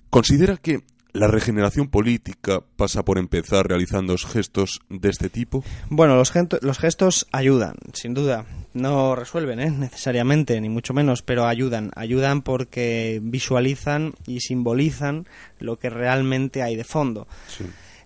¿Considera 0.09 0.57
que 0.57 0.83
¿La 1.13 1.27
regeneración 1.27 1.89
política 1.89 2.61
pasa 2.77 3.03
por 3.03 3.17
empezar 3.17 3.67
realizando 3.67 4.15
gestos 4.17 4.79
de 4.89 5.09
este 5.09 5.29
tipo? 5.29 5.63
Bueno, 5.89 6.15
los, 6.15 6.31
los 6.61 6.79
gestos 6.79 7.27
ayudan, 7.33 7.75
sin 7.93 8.13
duda. 8.13 8.45
No 8.73 9.15
resuelven 9.15 9.59
¿eh? 9.59 9.71
necesariamente, 9.71 10.59
ni 10.61 10.69
mucho 10.69 10.93
menos, 10.93 11.21
pero 11.21 11.47
ayudan. 11.47 11.91
Ayudan 11.95 12.41
porque 12.41 13.19
visualizan 13.21 14.13
y 14.25 14.39
simbolizan 14.39 15.27
lo 15.59 15.77
que 15.77 15.89
realmente 15.89 16.63
hay 16.63 16.77
de 16.77 16.85
fondo. 16.85 17.27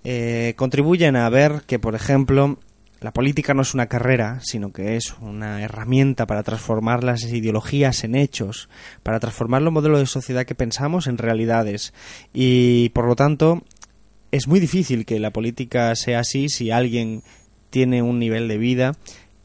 Eh, 0.03 0.53
contribuyen 0.55 1.15
a 1.15 1.29
ver 1.29 1.63
que, 1.67 1.77
por 1.77 1.93
ejemplo, 1.93 2.57
la 3.01 3.11
política 3.11 3.53
no 3.53 3.61
es 3.61 3.73
una 3.73 3.87
carrera, 3.87 4.39
sino 4.41 4.71
que 4.71 4.95
es 4.95 5.15
una 5.21 5.61
herramienta 5.61 6.25
para 6.25 6.43
transformar 6.43 7.03
las 7.03 7.23
ideologías 7.23 8.03
en 8.03 8.15
hechos, 8.15 8.69
para 9.03 9.19
transformar 9.19 9.61
los 9.61 9.73
modelos 9.73 9.99
de 9.99 10.05
sociedad 10.05 10.45
que 10.45 10.55
pensamos 10.55 11.07
en 11.07 11.17
realidades. 11.17 11.93
Y 12.33 12.89
por 12.89 13.05
lo 13.07 13.15
tanto, 13.15 13.63
es 14.31 14.47
muy 14.47 14.59
difícil 14.59 15.05
que 15.05 15.19
la 15.19 15.31
política 15.31 15.95
sea 15.95 16.19
así 16.19 16.49
si 16.49 16.71
alguien 16.71 17.23
tiene 17.69 18.01
un 18.01 18.19
nivel 18.19 18.47
de 18.47 18.57
vida 18.57 18.93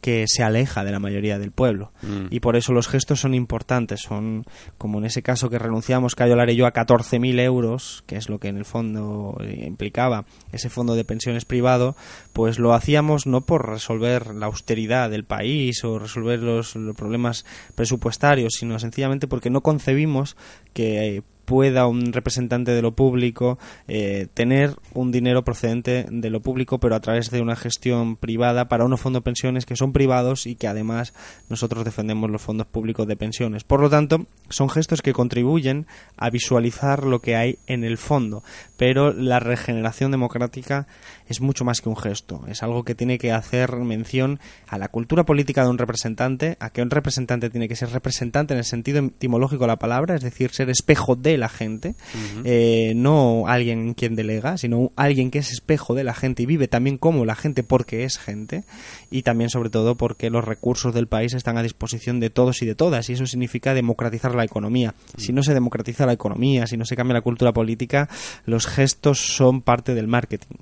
que 0.00 0.25
se 0.26 0.42
aleja 0.42 0.85
de 0.85 0.92
la 0.92 0.99
mayoría 0.99 1.38
del 1.38 1.52
pueblo. 1.52 1.92
Mm. 2.02 2.26
Y 2.30 2.40
por 2.40 2.57
eso 2.57 2.73
los 2.73 2.88
gestos 2.88 3.21
son 3.21 3.35
importantes. 3.35 4.00
Son, 4.00 4.45
como 4.78 4.99
en 4.99 5.04
ese 5.04 5.23
caso 5.23 5.50
que 5.50 5.59
renunciamos 5.59 6.14
Cayo 6.14 6.37
yo 6.52 6.66
a 6.66 6.73
14.000 6.73 7.40
euros, 7.40 8.02
que 8.07 8.16
es 8.16 8.28
lo 8.28 8.38
que 8.38 8.49
en 8.49 8.57
el 8.57 8.64
fondo 8.64 9.37
eh, 9.40 9.64
implicaba 9.66 10.25
ese 10.52 10.71
fondo 10.71 10.95
de 10.95 11.04
pensiones 11.04 11.45
privado, 11.45 11.97
pues 12.33 12.59
lo 12.59 12.73
hacíamos 12.73 13.26
no 13.26 13.42
por 13.42 13.69
resolver 13.69 14.35
la 14.35 14.47
austeridad 14.47 15.11
del 15.11 15.25
país 15.25 15.85
o 15.85 15.99
resolver 15.99 16.40
los, 16.40 16.76
los 16.76 16.97
problemas 16.97 17.45
presupuestarios, 17.75 18.54
sino 18.59 18.78
sencillamente 18.78 19.28
porque 19.28 19.50
no 19.50 19.61
concebimos 19.61 20.37
que 20.73 21.23
pueda 21.50 21.88
un 21.88 22.12
representante 22.12 22.71
de 22.71 22.80
lo 22.80 22.92
público 22.92 23.59
eh, 23.88 24.28
tener 24.35 24.76
un 24.95 25.11
dinero 25.11 25.42
procedente 25.42 26.07
de 26.09 26.30
lo 26.30 26.38
público, 26.38 26.78
pero 26.78 26.95
a 26.95 27.00
través 27.00 27.33
de 27.33 27.40
una 27.40 27.57
gestión 27.57 28.14
privada 28.14 28.69
para 28.69 28.85
unos 28.85 29.00
fondos 29.00 29.23
de 29.23 29.25
pensiones 29.25 29.66
que 29.66 29.75
son 29.75 29.92
privados 29.92 30.47
y 30.47 30.54
que 30.54 30.69
además 30.69 31.12
nosotros 31.49 31.85
defendemos 31.85 32.30
los 32.30 32.40
fondos 32.40 32.69
públicos 32.69 33.09
de 33.09 33.16
pensiones. 33.16 33.64
Por 33.64 33.80
lo 33.80 33.90
tanto, 33.90 34.26
son 34.49 34.71
gestos 34.71 35.02
que 35.02 35.12
contribuyen 35.12 35.88
a 36.16 36.30
visualizar 36.30 37.02
lo 37.02 37.19
que 37.19 37.35
hay 37.35 37.59
en 37.66 37.83
el 37.83 37.99
fondo, 37.99 38.45
pero 38.76 39.12
la 39.12 39.40
regeneración 39.40 40.12
democrática 40.12 40.87
es 41.26 41.40
mucho 41.40 41.64
más 41.64 41.80
que 41.80 41.88
un 41.88 41.97
gesto, 41.97 42.45
es 42.47 42.62
algo 42.62 42.85
que 42.85 42.95
tiene 42.95 43.19
que 43.19 43.33
hacer 43.33 43.73
mención 43.73 44.38
a 44.69 44.78
la 44.78 44.87
cultura 44.87 45.25
política 45.25 45.64
de 45.64 45.71
un 45.71 45.78
representante, 45.78 46.57
a 46.61 46.71
que 46.71 46.83
un 46.83 46.90
representante 46.90 47.50
tiene 47.50 47.66
que 47.66 47.75
ser 47.75 47.90
representante 47.90 48.54
en 48.54 48.59
el 48.59 48.64
sentido 48.64 49.04
etimológico 49.04 49.64
de 49.64 49.69
la 49.69 49.78
palabra, 49.80 50.14
es 50.14 50.23
decir, 50.23 50.52
ser 50.52 50.71
espejo 50.71 51.16
de 51.16 51.39
la 51.40 51.49
gente, 51.49 51.97
eh, 52.44 52.92
no 52.94 53.44
alguien 53.49 53.94
quien 53.94 54.14
delega, 54.14 54.56
sino 54.59 54.92
alguien 54.94 55.30
que 55.30 55.40
es 55.40 55.50
espejo 55.50 55.94
de 55.94 56.04
la 56.04 56.14
gente 56.14 56.44
y 56.44 56.47
vive 56.47 56.68
también 56.68 56.99
como 56.99 57.25
la 57.25 57.35
gente 57.35 57.62
porque 57.62 58.04
es 58.04 58.18
gente, 58.18 58.64
y 59.11 59.23
también 59.23 59.50
sobre 59.50 59.70
todo 59.70 59.97
porque 59.97 60.30
los 60.30 60.44
recursos 60.44 60.94
del 60.94 61.09
país 61.09 61.35
están 61.35 61.59
a 61.59 61.62
disposición 61.62 62.20
de 62.20 62.30
todos 62.30 62.62
y 62.62 62.66
de 62.66 62.75
todas, 62.75 63.11
y 63.11 63.14
eso 63.14 63.26
significa 63.26 63.75
democratizar 63.75 64.35
la 64.35 64.44
economía. 64.44 64.94
Si 65.16 65.32
no 65.32 65.42
se 65.42 65.54
democratiza 65.54 66.06
la 66.06 66.12
economía, 66.12 66.66
si 66.66 66.76
no 66.76 66.85
se 66.85 66.94
cambia 66.97 67.14
la 67.14 67.23
cultura 67.23 67.52
política, 67.52 68.09
los 68.44 68.66
gestos 68.66 69.18
son 69.18 69.62
parte 69.62 69.94
del 69.94 70.06
marketing. 70.06 70.56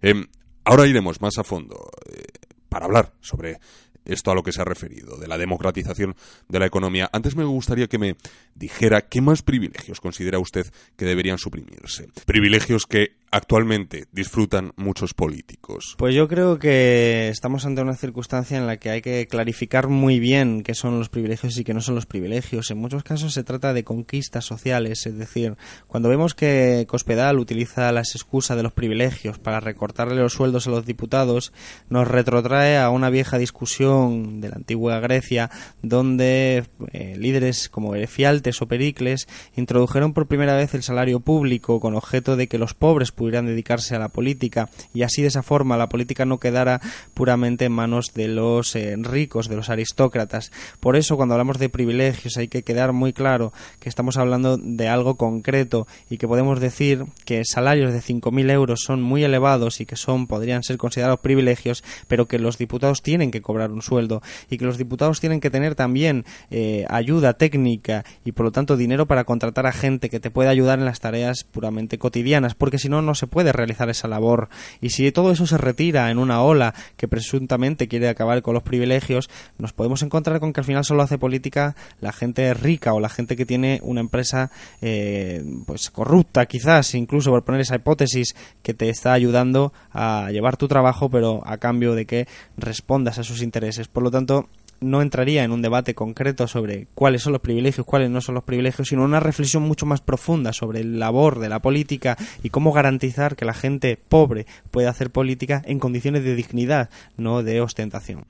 Em, 0.00 0.26
ahora 0.64 0.86
iremos 0.86 1.20
más 1.20 1.38
a 1.38 1.44
fondo 1.44 1.90
eh, 2.10 2.22
para 2.68 2.86
hablar 2.86 3.12
sobre 3.20 3.58
esto 4.04 4.30
a 4.30 4.34
lo 4.34 4.42
que 4.42 4.52
se 4.52 4.60
ha 4.60 4.64
referido, 4.64 5.16
de 5.16 5.28
la 5.28 5.38
democratización 5.38 6.14
de 6.48 6.58
la 6.58 6.66
economía. 6.66 7.08
Antes 7.12 7.36
me 7.36 7.44
gustaría 7.44 7.88
que 7.88 7.98
me 7.98 8.16
dijera 8.54 9.02
qué 9.02 9.20
más 9.20 9.42
privilegios 9.42 10.00
considera 10.00 10.38
usted 10.38 10.66
que 10.96 11.04
deberían 11.04 11.38
suprimirse. 11.38 12.08
Privilegios 12.26 12.86
que 12.86 13.21
actualmente 13.32 14.06
disfrutan 14.12 14.72
muchos 14.76 15.14
políticos? 15.14 15.96
Pues 15.98 16.14
yo 16.14 16.28
creo 16.28 16.58
que 16.58 17.28
estamos 17.28 17.64
ante 17.64 17.80
una 17.80 17.96
circunstancia 17.96 18.58
en 18.58 18.66
la 18.66 18.76
que 18.76 18.90
hay 18.90 19.02
que 19.02 19.26
clarificar 19.26 19.88
muy 19.88 20.20
bien 20.20 20.62
qué 20.62 20.74
son 20.74 20.98
los 20.98 21.08
privilegios 21.08 21.56
y 21.58 21.64
qué 21.64 21.74
no 21.74 21.80
son 21.80 21.94
los 21.94 22.06
privilegios. 22.06 22.70
En 22.70 22.78
muchos 22.78 23.02
casos 23.02 23.32
se 23.32 23.42
trata 23.42 23.72
de 23.72 23.84
conquistas 23.84 24.44
sociales, 24.44 25.06
es 25.06 25.16
decir, 25.16 25.56
cuando 25.88 26.10
vemos 26.10 26.34
que 26.34 26.86
Cospedal 26.88 27.38
utiliza 27.38 27.90
las 27.90 28.14
excusas 28.14 28.56
de 28.56 28.62
los 28.62 28.72
privilegios 28.72 29.38
para 29.38 29.60
recortarle 29.60 30.20
los 30.20 30.34
sueldos 30.34 30.66
a 30.66 30.70
los 30.70 30.84
diputados, 30.84 31.52
nos 31.88 32.06
retrotrae 32.06 32.76
a 32.76 32.90
una 32.90 33.08
vieja 33.08 33.38
discusión 33.38 34.40
de 34.42 34.50
la 34.50 34.56
antigua 34.56 35.00
Grecia 35.00 35.50
donde 35.80 36.64
eh, 36.92 37.16
líderes 37.18 37.70
como 37.70 37.94
Efialtes 37.94 38.60
o 38.60 38.68
Pericles 38.68 39.26
introdujeron 39.56 40.12
por 40.12 40.26
primera 40.26 40.54
vez 40.54 40.74
el 40.74 40.82
salario 40.82 41.20
público 41.20 41.80
con 41.80 41.94
objeto 41.94 42.36
de 42.36 42.46
que 42.46 42.58
los 42.58 42.74
pobres 42.74 43.10
pudieran 43.22 43.46
dedicarse 43.46 43.94
a 43.94 44.00
la 44.00 44.08
política 44.08 44.68
y 44.92 45.02
así 45.02 45.22
de 45.22 45.28
esa 45.28 45.44
forma 45.44 45.76
la 45.76 45.88
política 45.88 46.24
no 46.24 46.40
quedara 46.40 46.80
puramente 47.14 47.66
en 47.66 47.72
manos 47.72 48.14
de 48.14 48.26
los 48.26 48.74
eh, 48.74 48.96
ricos, 48.98 49.48
de 49.48 49.54
los 49.54 49.70
aristócratas. 49.70 50.50
Por 50.80 50.96
eso 50.96 51.16
cuando 51.16 51.34
hablamos 51.34 51.60
de 51.60 51.68
privilegios 51.68 52.36
hay 52.36 52.48
que 52.48 52.64
quedar 52.64 52.92
muy 52.92 53.12
claro 53.12 53.52
que 53.78 53.88
estamos 53.88 54.16
hablando 54.16 54.56
de 54.56 54.88
algo 54.88 55.14
concreto 55.14 55.86
y 56.10 56.18
que 56.18 56.26
podemos 56.26 56.58
decir 56.58 57.04
que 57.24 57.44
salarios 57.44 57.92
de 57.92 58.00
5.000 58.00 58.50
euros 58.50 58.80
son 58.84 59.00
muy 59.02 59.22
elevados 59.22 59.80
y 59.80 59.86
que 59.86 59.94
son 59.94 60.26
podrían 60.26 60.64
ser 60.64 60.76
considerados 60.76 61.20
privilegios, 61.20 61.84
pero 62.08 62.26
que 62.26 62.40
los 62.40 62.58
diputados 62.58 63.02
tienen 63.02 63.30
que 63.30 63.40
cobrar 63.40 63.70
un 63.70 63.82
sueldo 63.82 64.20
y 64.50 64.58
que 64.58 64.64
los 64.64 64.78
diputados 64.78 65.20
tienen 65.20 65.38
que 65.38 65.50
tener 65.50 65.76
también 65.76 66.24
eh, 66.50 66.86
ayuda 66.88 67.34
técnica 67.34 68.04
y 68.24 68.32
por 68.32 68.46
lo 68.46 68.50
tanto 68.50 68.76
dinero 68.76 69.06
para 69.06 69.22
contratar 69.22 69.66
a 69.66 69.72
gente 69.72 70.10
que 70.10 70.18
te 70.18 70.32
pueda 70.32 70.50
ayudar 70.50 70.80
en 70.80 70.86
las 70.86 70.98
tareas 70.98 71.44
puramente 71.44 71.98
cotidianas, 71.98 72.56
porque 72.56 72.78
si 72.78 72.88
no 72.88 73.00
no 73.02 73.11
se 73.14 73.26
puede 73.26 73.52
realizar 73.52 73.90
esa 73.90 74.08
labor. 74.08 74.48
Y 74.80 74.90
si 74.90 75.10
todo 75.12 75.32
eso 75.32 75.46
se 75.46 75.58
retira 75.58 76.10
en 76.10 76.18
una 76.18 76.42
ola 76.42 76.74
que 76.96 77.08
presuntamente 77.08 77.88
quiere 77.88 78.08
acabar 78.08 78.42
con 78.42 78.54
los 78.54 78.62
privilegios, 78.62 79.30
nos 79.58 79.72
podemos 79.72 80.02
encontrar 80.02 80.40
con 80.40 80.52
que 80.52 80.60
al 80.60 80.66
final 80.66 80.84
solo 80.84 81.02
hace 81.02 81.18
política 81.18 81.76
la 82.00 82.12
gente 82.12 82.52
rica 82.54 82.94
o 82.94 83.00
la 83.00 83.08
gente 83.08 83.36
que 83.36 83.46
tiene 83.46 83.80
una 83.82 84.00
empresa 84.00 84.50
eh, 84.80 85.44
pues 85.66 85.90
corrupta 85.90 86.46
quizás, 86.46 86.94
incluso 86.94 87.30
por 87.30 87.44
poner 87.44 87.60
esa 87.60 87.76
hipótesis 87.76 88.34
que 88.62 88.74
te 88.74 88.88
está 88.88 89.12
ayudando 89.12 89.72
a 89.92 90.30
llevar 90.30 90.56
tu 90.56 90.68
trabajo, 90.68 91.10
pero 91.10 91.42
a 91.44 91.58
cambio 91.58 91.94
de 91.94 92.06
que 92.06 92.26
respondas 92.56 93.18
a 93.18 93.24
sus 93.24 93.42
intereses. 93.42 93.88
Por 93.88 94.02
lo 94.02 94.10
tanto, 94.10 94.48
no 94.82 95.02
entraría 95.02 95.44
en 95.44 95.52
un 95.52 95.62
debate 95.62 95.94
concreto 95.94 96.46
sobre 96.46 96.88
cuáles 96.94 97.22
son 97.22 97.32
los 97.32 97.42
privilegios, 97.42 97.86
cuáles 97.86 98.10
no 98.10 98.20
son 98.20 98.34
los 98.34 98.44
privilegios, 98.44 98.88
sino 98.88 99.04
una 99.04 99.20
reflexión 99.20 99.62
mucho 99.62 99.86
más 99.86 100.00
profunda 100.00 100.52
sobre 100.52 100.80
el 100.80 100.98
labor 100.98 101.38
de 101.38 101.48
la 101.48 101.60
política 101.60 102.16
y 102.42 102.50
cómo 102.50 102.72
garantizar 102.72 103.36
que 103.36 103.44
la 103.44 103.54
gente 103.54 103.98
pobre 104.08 104.46
pueda 104.70 104.90
hacer 104.90 105.10
política 105.10 105.62
en 105.64 105.78
condiciones 105.78 106.24
de 106.24 106.34
dignidad, 106.34 106.90
no 107.16 107.42
de 107.42 107.60
ostentación. 107.60 108.24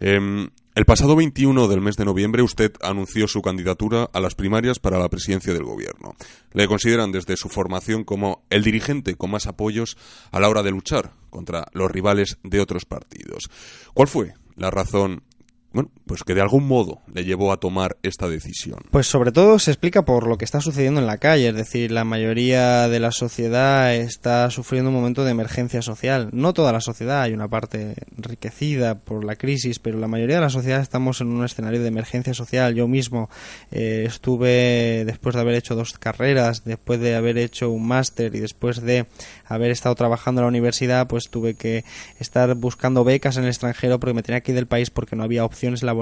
Em, 0.00 0.50
el 0.74 0.84
pasado 0.84 1.16
21 1.16 1.66
del 1.68 1.80
mes 1.80 1.96
de 1.96 2.04
noviembre 2.04 2.42
usted 2.42 2.72
anunció 2.80 3.26
su 3.26 3.42
candidatura 3.42 4.08
a 4.12 4.20
las 4.20 4.34
primarias 4.34 4.78
para 4.78 4.98
la 4.98 5.08
presidencia 5.08 5.52
del 5.52 5.64
gobierno. 5.64 6.14
Le 6.52 6.68
consideran 6.68 7.12
desde 7.12 7.36
su 7.36 7.48
formación 7.48 8.04
como 8.04 8.44
el 8.50 8.62
dirigente 8.62 9.16
con 9.16 9.32
más 9.32 9.46
apoyos 9.46 9.96
a 10.30 10.38
la 10.38 10.48
hora 10.48 10.62
de 10.62 10.70
luchar 10.70 11.12
contra 11.28 11.66
los 11.72 11.90
rivales 11.90 12.38
de 12.44 12.60
otros 12.60 12.84
partidos. 12.84 13.50
¿Cuál 13.94 14.08
fue 14.08 14.34
la 14.56 14.70
razón 14.70 15.22
bueno, 15.72 15.90
pues 16.10 16.24
que 16.24 16.34
de 16.34 16.40
algún 16.40 16.66
modo 16.66 17.02
le 17.14 17.24
llevó 17.24 17.52
a 17.52 17.58
tomar 17.58 17.96
esta 18.02 18.26
decisión. 18.26 18.80
Pues 18.90 19.06
sobre 19.06 19.30
todo 19.30 19.60
se 19.60 19.70
explica 19.70 20.04
por 20.04 20.26
lo 20.26 20.38
que 20.38 20.44
está 20.44 20.60
sucediendo 20.60 20.98
en 20.98 21.06
la 21.06 21.18
calle, 21.18 21.50
es 21.50 21.54
decir, 21.54 21.92
la 21.92 22.02
mayoría 22.02 22.88
de 22.88 22.98
la 22.98 23.12
sociedad 23.12 23.94
está 23.94 24.50
sufriendo 24.50 24.90
un 24.90 24.96
momento 24.96 25.24
de 25.24 25.30
emergencia 25.30 25.82
social. 25.82 26.28
No 26.32 26.52
toda 26.52 26.72
la 26.72 26.80
sociedad, 26.80 27.22
hay 27.22 27.32
una 27.32 27.46
parte 27.46 27.94
enriquecida 28.18 28.96
por 28.96 29.22
la 29.22 29.36
crisis, 29.36 29.78
pero 29.78 30.00
la 30.00 30.08
mayoría 30.08 30.34
de 30.34 30.40
la 30.40 30.50
sociedad 30.50 30.80
estamos 30.80 31.20
en 31.20 31.28
un 31.28 31.44
escenario 31.44 31.80
de 31.80 31.86
emergencia 31.86 32.34
social. 32.34 32.74
Yo 32.74 32.88
mismo 32.88 33.30
eh, 33.70 34.02
estuve, 34.04 35.04
después 35.06 35.36
de 35.36 35.42
haber 35.42 35.54
hecho 35.54 35.76
dos 35.76 35.92
carreras, 35.92 36.64
después 36.64 36.98
de 36.98 37.14
haber 37.14 37.38
hecho 37.38 37.70
un 37.70 37.86
máster 37.86 38.34
y 38.34 38.40
después 38.40 38.82
de 38.82 39.06
haber 39.46 39.70
estado 39.70 39.94
trabajando 39.94 40.40
en 40.40 40.46
la 40.46 40.48
universidad, 40.48 41.06
pues 41.06 41.30
tuve 41.30 41.54
que 41.54 41.84
estar 42.18 42.52
buscando 42.56 43.04
becas 43.04 43.36
en 43.36 43.44
el 43.44 43.50
extranjero 43.50 44.00
porque 44.00 44.14
me 44.14 44.24
tenía 44.24 44.40
que 44.40 44.50
ir 44.50 44.56
del 44.56 44.66
país 44.66 44.90
porque 44.90 45.14
no 45.14 45.22
había 45.22 45.44
opción 45.44 45.76
laborales 45.82 45.99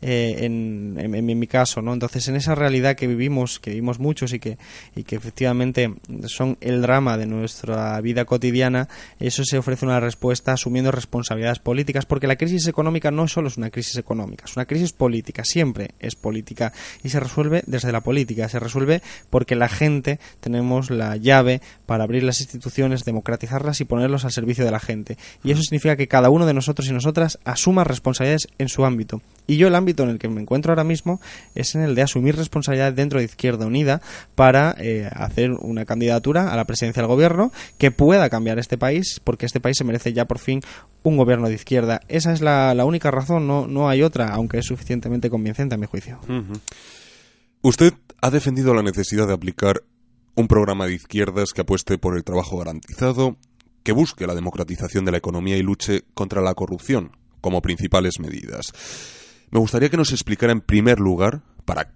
eh, 0.00 0.36
en, 0.40 0.96
en, 0.98 1.38
mi 1.38 1.46
caso, 1.46 1.82
¿no? 1.82 1.92
Entonces, 1.92 2.28
en 2.28 2.36
esa 2.36 2.54
realidad 2.54 2.96
que 2.96 3.06
vivimos, 3.06 3.60
que 3.60 3.70
vivimos 3.70 3.98
muchos 3.98 4.32
y 4.32 4.38
que, 4.38 4.58
y 4.96 5.04
que 5.04 5.16
efectivamente 5.16 5.94
son 6.26 6.56
el 6.60 6.82
drama 6.82 7.16
de 7.16 7.26
nuestra 7.26 8.00
vida 8.00 8.24
cotidiana, 8.24 8.88
eso 9.18 9.44
se 9.44 9.58
ofrece 9.58 9.84
una 9.84 10.00
respuesta 10.00 10.52
asumiendo 10.52 10.90
responsabilidades 10.90 11.58
políticas, 11.58 12.06
porque 12.06 12.26
la 12.26 12.36
crisis 12.36 12.66
económica 12.66 13.10
no 13.10 13.28
solo 13.28 13.48
es 13.48 13.56
una 13.56 13.70
crisis 13.70 13.96
económica, 13.96 14.44
es 14.46 14.56
una 14.56 14.66
crisis 14.66 14.92
política, 14.92 15.44
siempre 15.44 15.92
es 15.98 16.14
política 16.14 16.72
y 17.02 17.08
se 17.08 17.20
resuelve 17.20 17.62
desde 17.66 17.92
la 17.92 18.00
política, 18.02 18.48
se 18.48 18.58
resuelve 18.58 19.02
porque 19.30 19.54
la 19.54 19.68
gente 19.68 20.18
tenemos 20.40 20.90
la 20.90 21.16
llave 21.16 21.60
para 21.86 22.04
abrir 22.04 22.22
las 22.22 22.40
instituciones, 22.40 23.04
democratizarlas 23.04 23.80
y 23.80 23.84
ponerlos 23.84 24.24
al 24.24 24.32
servicio 24.32 24.64
de 24.64 24.70
la 24.70 24.80
gente. 24.80 25.18
Y 25.44 25.50
eso 25.50 25.62
significa 25.62 25.96
que 25.96 26.08
cada 26.08 26.30
uno 26.30 26.46
de 26.46 26.54
nosotros 26.54 26.88
y 26.88 26.92
nosotras 26.92 27.38
asuma 27.44 27.84
responsabilidades 27.84 28.48
en 28.58 28.68
su 28.68 28.84
ámbito. 28.84 29.11
Y 29.46 29.56
yo 29.56 29.66
el 29.66 29.74
ámbito 29.74 30.04
en 30.04 30.10
el 30.10 30.18
que 30.18 30.28
me 30.28 30.40
encuentro 30.40 30.72
ahora 30.72 30.84
mismo 30.84 31.20
es 31.54 31.74
en 31.74 31.82
el 31.82 31.94
de 31.94 32.02
asumir 32.02 32.36
responsabilidades 32.36 32.94
dentro 32.94 33.18
de 33.18 33.24
Izquierda 33.24 33.66
Unida 33.66 34.00
para 34.34 34.74
eh, 34.78 35.10
hacer 35.12 35.50
una 35.50 35.84
candidatura 35.84 36.52
a 36.52 36.56
la 36.56 36.64
presidencia 36.64 37.02
del 37.02 37.08
gobierno 37.08 37.52
que 37.76 37.90
pueda 37.90 38.30
cambiar 38.30 38.58
este 38.58 38.78
país, 38.78 39.20
porque 39.22 39.46
este 39.46 39.60
país 39.60 39.76
se 39.76 39.84
merece 39.84 40.12
ya 40.12 40.26
por 40.26 40.38
fin 40.38 40.60
un 41.02 41.16
gobierno 41.16 41.48
de 41.48 41.54
izquierda. 41.54 42.00
Esa 42.08 42.32
es 42.32 42.40
la, 42.40 42.72
única 42.84 43.10
razón, 43.10 43.46
no, 43.46 43.66
no 43.66 43.88
hay 43.88 44.02
otra, 44.02 44.28
aunque 44.28 44.58
es 44.58 44.66
suficientemente 44.66 45.28
convincente 45.28 45.74
a 45.74 45.78
mi 45.78 45.86
juicio. 45.86 46.20
Usted 47.62 47.94
ha 48.20 48.30
defendido 48.30 48.74
la 48.74 48.82
necesidad 48.82 49.26
de 49.26 49.34
aplicar 49.34 49.82
un 50.34 50.48
programa 50.48 50.86
de 50.86 50.94
izquierdas 50.94 51.52
que 51.52 51.60
apueste 51.60 51.98
por 51.98 52.16
el 52.16 52.24
trabajo 52.24 52.58
garantizado, 52.58 53.36
que 53.82 53.92
busque 53.92 54.26
la 54.26 54.34
democratización 54.34 55.04
de 55.04 55.12
la 55.12 55.18
economía 55.18 55.56
y 55.56 55.62
luche 55.62 56.04
contra 56.14 56.40
la 56.40 56.54
corrupción, 56.54 57.12
como 57.42 57.60
principales 57.60 58.18
medidas. 58.18 58.72
Me 59.50 59.60
gustaría 59.60 59.90
que 59.90 59.98
nos 59.98 60.12
explicara 60.12 60.52
en 60.52 60.62
primer 60.62 60.98
lugar, 60.98 61.42
para 61.66 61.92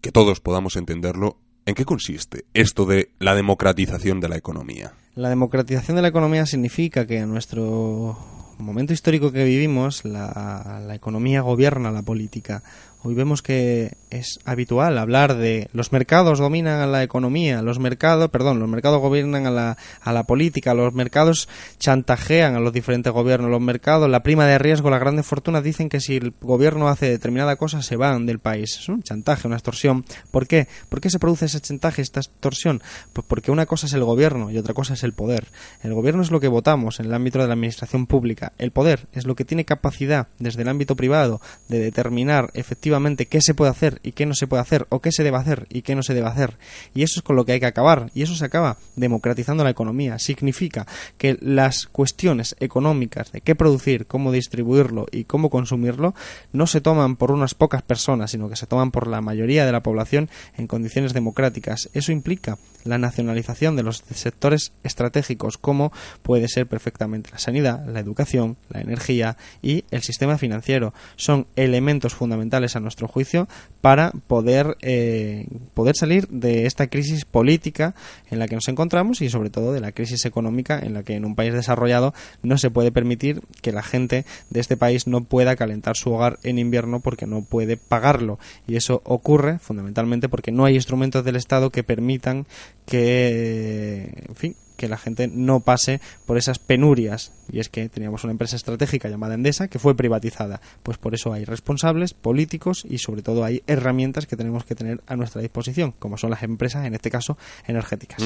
que 0.00 0.12
todos 0.12 0.38
podamos 0.38 0.76
entenderlo, 0.76 1.40
en 1.66 1.74
qué 1.74 1.84
consiste 1.84 2.44
esto 2.54 2.86
de 2.86 3.10
la 3.18 3.34
democratización 3.34 4.20
de 4.20 4.28
la 4.28 4.36
economía. 4.36 4.92
La 5.16 5.28
democratización 5.28 5.96
de 5.96 6.02
la 6.02 6.08
economía 6.08 6.46
significa 6.46 7.06
que 7.06 7.18
en 7.18 7.30
nuestro 7.30 8.16
momento 8.58 8.92
histórico 8.92 9.32
que 9.32 9.44
vivimos, 9.44 10.04
la, 10.04 10.86
economía 10.94 11.40
gobierna 11.40 11.90
la 11.90 12.02
política. 12.02 12.62
Hoy 13.02 13.14
vemos 13.14 13.40
que 13.40 13.96
es 14.10 14.40
habitual 14.44 14.98
hablar 14.98 15.34
de 15.36 15.70
los 15.72 15.90
mercados 15.90 16.38
dominan 16.38 16.82
a 16.82 16.86
la 16.86 17.02
economía, 17.02 17.62
los 17.62 17.78
mercados, 17.78 18.28
perdón, 18.28 18.60
los 18.60 18.68
mercados 18.68 19.00
gobiernan 19.00 19.46
a 19.46 19.50
la, 19.50 19.78
a 20.02 20.12
la 20.12 20.24
política, 20.24 20.74
los 20.74 20.92
mercados 20.92 21.48
chantajean 21.78 22.56
a 22.56 22.60
los 22.60 22.74
diferentes 22.74 23.10
gobiernos, 23.10 23.50
los 23.50 23.60
mercados, 23.62 24.10
la 24.10 24.22
prima 24.22 24.44
de 24.44 24.58
riesgo, 24.58 24.90
las 24.90 25.00
grandes 25.00 25.24
fortunas 25.24 25.64
dicen 25.64 25.88
que 25.88 26.00
si 26.00 26.16
el 26.16 26.34
gobierno 26.42 26.88
hace 26.88 27.08
determinada 27.08 27.56
cosa 27.56 27.80
se 27.80 27.96
van 27.96 28.26
del 28.26 28.38
país. 28.38 28.76
Es 28.78 28.88
un 28.90 29.02
chantaje, 29.02 29.46
una 29.46 29.56
extorsión. 29.56 30.04
¿Por 30.30 30.46
qué? 30.46 30.68
¿Por 30.90 31.00
qué 31.00 31.08
se 31.08 31.18
produce 31.18 31.46
ese 31.46 31.60
chantaje, 31.60 32.02
esta 32.02 32.20
extorsión? 32.20 32.82
Pues 33.14 33.26
porque 33.26 33.50
una 33.50 33.64
cosa 33.64 33.86
es 33.86 33.94
el 33.94 34.04
gobierno 34.04 34.50
y 34.50 34.58
otra 34.58 34.74
cosa 34.74 34.92
es 34.92 35.04
el 35.04 35.14
poder. 35.14 35.46
El 35.82 35.94
gobierno 35.94 36.20
es 36.20 36.30
lo 36.30 36.40
que 36.40 36.48
votamos 36.48 37.00
en 37.00 37.06
el 37.06 37.14
ámbito 37.14 37.38
de 37.38 37.46
la 37.46 37.54
administración 37.54 38.06
pública. 38.06 38.52
El 38.58 38.72
poder 38.72 39.06
es 39.14 39.24
lo 39.24 39.36
que 39.36 39.46
tiene 39.46 39.64
capacidad 39.64 40.28
desde 40.38 40.60
el 40.60 40.68
ámbito 40.68 40.96
privado 40.96 41.40
de 41.68 41.78
determinar 41.78 42.50
efectivamente 42.52 42.89
qué 43.28 43.40
se 43.40 43.54
puede 43.54 43.70
hacer 43.70 44.00
y 44.02 44.12
qué 44.12 44.26
no 44.26 44.34
se 44.34 44.46
puede 44.46 44.62
hacer, 44.62 44.86
o 44.90 45.00
qué 45.00 45.12
se 45.12 45.22
debe 45.24 45.36
hacer 45.36 45.66
y 45.70 45.82
qué 45.82 45.94
no 45.94 46.02
se 46.02 46.14
debe 46.14 46.28
hacer. 46.28 46.56
Y 46.94 47.02
eso 47.02 47.20
es 47.20 47.22
con 47.22 47.36
lo 47.36 47.44
que 47.44 47.52
hay 47.52 47.60
que 47.60 47.66
acabar. 47.66 48.10
Y 48.14 48.22
eso 48.22 48.34
se 48.34 48.44
acaba 48.44 48.76
democratizando 48.96 49.64
la 49.64 49.70
economía. 49.70 50.18
Significa 50.18 50.86
que 51.18 51.38
las 51.40 51.86
cuestiones 51.86 52.56
económicas 52.60 53.32
de 53.32 53.40
qué 53.40 53.54
producir, 53.54 54.06
cómo 54.06 54.32
distribuirlo 54.32 55.06
y 55.10 55.24
cómo 55.24 55.50
consumirlo 55.50 56.14
no 56.52 56.66
se 56.66 56.80
toman 56.80 57.16
por 57.16 57.30
unas 57.30 57.54
pocas 57.54 57.82
personas, 57.82 58.30
sino 58.30 58.48
que 58.48 58.56
se 58.56 58.66
toman 58.66 58.90
por 58.90 59.06
la 59.06 59.20
mayoría 59.20 59.66
de 59.66 59.72
la 59.72 59.82
población 59.82 60.28
en 60.56 60.66
condiciones 60.66 61.12
democráticas. 61.12 61.88
Eso 61.92 62.12
implica 62.12 62.58
la 62.84 62.98
nacionalización 62.98 63.76
de 63.76 63.82
los 63.82 64.02
sectores 64.14 64.72
estratégicos, 64.82 65.58
como 65.58 65.92
puede 66.22 66.48
ser 66.48 66.66
perfectamente 66.66 67.30
la 67.30 67.38
sanidad, 67.38 67.84
la 67.86 68.00
educación, 68.00 68.56
la 68.68 68.80
energía 68.80 69.36
y 69.62 69.84
el 69.90 70.02
sistema 70.02 70.38
financiero. 70.38 70.94
Son 71.16 71.46
elementos 71.56 72.14
fundamentales 72.14 72.76
a 72.76 72.79
nuestro 72.80 73.08
juicio 73.08 73.48
para 73.80 74.12
poder, 74.26 74.76
eh, 74.82 75.46
poder 75.74 75.96
salir 75.96 76.28
de 76.28 76.66
esta 76.66 76.88
crisis 76.88 77.24
política 77.24 77.94
en 78.30 78.38
la 78.38 78.46
que 78.46 78.54
nos 78.54 78.68
encontramos 78.68 79.22
y 79.22 79.28
sobre 79.30 79.50
todo 79.50 79.72
de 79.72 79.80
la 79.80 79.92
crisis 79.92 80.24
económica 80.24 80.78
en 80.78 80.94
la 80.94 81.02
que 81.02 81.14
en 81.14 81.24
un 81.24 81.34
país 81.34 81.52
desarrollado 81.52 82.14
no 82.42 82.58
se 82.58 82.70
puede 82.70 82.92
permitir 82.92 83.42
que 83.62 83.72
la 83.72 83.82
gente 83.82 84.24
de 84.50 84.60
este 84.60 84.76
país 84.76 85.06
no 85.06 85.24
pueda 85.24 85.56
calentar 85.56 85.96
su 85.96 86.12
hogar 86.12 86.38
en 86.42 86.58
invierno 86.58 87.00
porque 87.00 87.26
no 87.26 87.42
puede 87.42 87.76
pagarlo. 87.76 88.38
Y 88.66 88.76
eso 88.76 89.02
ocurre 89.04 89.58
fundamentalmente 89.58 90.28
porque 90.28 90.52
no 90.52 90.64
hay 90.64 90.74
instrumentos 90.74 91.24
del 91.24 91.36
Estado 91.36 91.70
que 91.70 91.84
permitan 91.84 92.46
que, 92.86 94.24
en 94.28 94.34
fin, 94.34 94.56
que 94.80 94.88
la 94.88 94.96
gente 94.96 95.28
no 95.28 95.60
pase 95.60 96.00
por 96.24 96.38
esas 96.38 96.58
penurias. 96.58 97.32
Y 97.52 97.58
es 97.58 97.68
que 97.68 97.90
teníamos 97.90 98.24
una 98.24 98.30
empresa 98.30 98.56
estratégica 98.56 99.10
llamada 99.10 99.34
Endesa 99.34 99.68
que 99.68 99.78
fue 99.78 99.94
privatizada. 99.94 100.62
Pues 100.82 100.96
por 100.96 101.12
eso 101.14 101.34
hay 101.34 101.44
responsables 101.44 102.14
políticos 102.14 102.86
y 102.88 102.96
sobre 102.96 103.20
todo 103.20 103.44
hay 103.44 103.62
herramientas 103.66 104.26
que 104.26 104.36
tenemos 104.36 104.64
que 104.64 104.74
tener 104.74 105.02
a 105.06 105.16
nuestra 105.16 105.42
disposición, 105.42 105.92
como 105.98 106.16
son 106.16 106.30
las 106.30 106.42
empresas, 106.44 106.86
en 106.86 106.94
este 106.94 107.10
caso, 107.10 107.36
energéticas. 107.66 108.22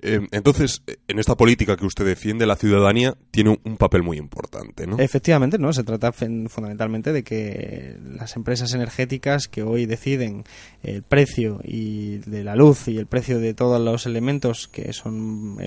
Eh, 0.00 0.26
entonces, 0.32 0.82
en 1.06 1.20
esta 1.20 1.36
política 1.36 1.76
que 1.76 1.86
usted 1.86 2.04
defiende, 2.04 2.46
la 2.46 2.56
ciudadanía 2.56 3.14
tiene 3.30 3.60
un, 3.62 3.76
papel 3.76 4.02
muy 4.02 4.16
importante, 4.16 4.88
¿no? 4.88 4.98
Efectivamente, 4.98 5.56
¿no? 5.58 5.72
Se 5.72 5.84
trata 5.84 6.10
fundamentalmente 6.10 7.12
de 7.12 7.22
que 7.22 7.96
las 8.16 8.34
empresas 8.34 8.74
energéticas 8.74 9.46
que 9.46 9.62
hoy 9.62 9.86
deciden 9.86 10.44
el 10.82 11.02
precio 11.02 11.60
y 11.62 12.18
de 12.18 12.42
la 12.42 12.56
luz 12.56 12.88
y 12.88 12.98
el 12.98 13.06
precio 13.06 13.38
de 13.38 13.54
todos 13.54 13.80
los 13.80 14.06
elementos 14.06 14.66
que 14.66 14.92
son 14.92 15.60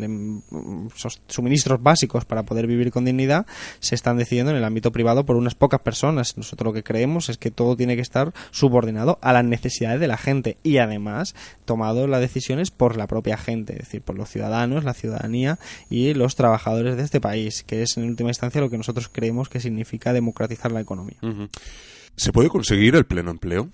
suministros 1.28 1.82
básicos 1.82 2.26
para 2.26 2.44
poder 2.44 2.68
vivir 2.68 2.92
con 2.92 3.06
dignidad 3.06 3.46
se 3.80 3.96
están 3.96 4.18
decidiendo 4.18 4.52
en 4.52 4.58
el 4.58 4.64
ámbito 4.64 4.92
privado 4.92 5.26
por 5.26 5.36
unas 5.36 5.56
pocas 5.56 5.82
personas. 5.82 6.38
Nosotros 6.38 6.68
lo 6.68 6.74
que 6.74 6.84
creemos 6.84 7.30
es 7.30 7.38
que 7.38 7.52
todo 7.52 7.76
tiene 7.76 7.96
que 7.96 8.02
estar 8.02 8.34
subordinado 8.52 9.20
a 9.22 9.34
las 9.34 9.46
necesidades 9.46 10.00
de 10.00 10.08
la 10.08 10.18
gente 10.18 10.58
y 10.64 10.78
además 10.78 11.36
tomado 11.66 12.08
las 12.08 12.22
decisiones 12.22 12.72
por 12.72 12.98
la 12.98 13.08
propia 13.08 13.38
gente, 13.38 13.74
es 13.74 13.80
decir, 13.80 14.02
por 14.02 14.18
los 14.18 14.30
ciudadanos, 14.30 14.84
la 14.84 14.94
ciudadanía 14.94 15.60
y 15.90 16.14
los 16.14 16.36
trabajadores 16.36 16.98
de 16.98 17.04
este 17.04 17.22
país, 17.22 17.64
que 17.64 17.84
es 17.84 17.98
en 17.98 18.06
última 18.06 18.30
instancia 18.30 18.62
lo 18.62 18.70
que 18.70 18.78
nosotros 18.78 19.10
creemos 19.12 19.50
que 19.50 19.60
significa 19.60 20.14
democratizar 20.14 20.72
la 20.72 20.82
economía. 20.82 21.18
¿Se 22.18 22.32
puede 22.32 22.48
conseguir 22.48 22.96
el 22.96 23.06
pleno 23.06 23.30
empleo? 23.30 23.68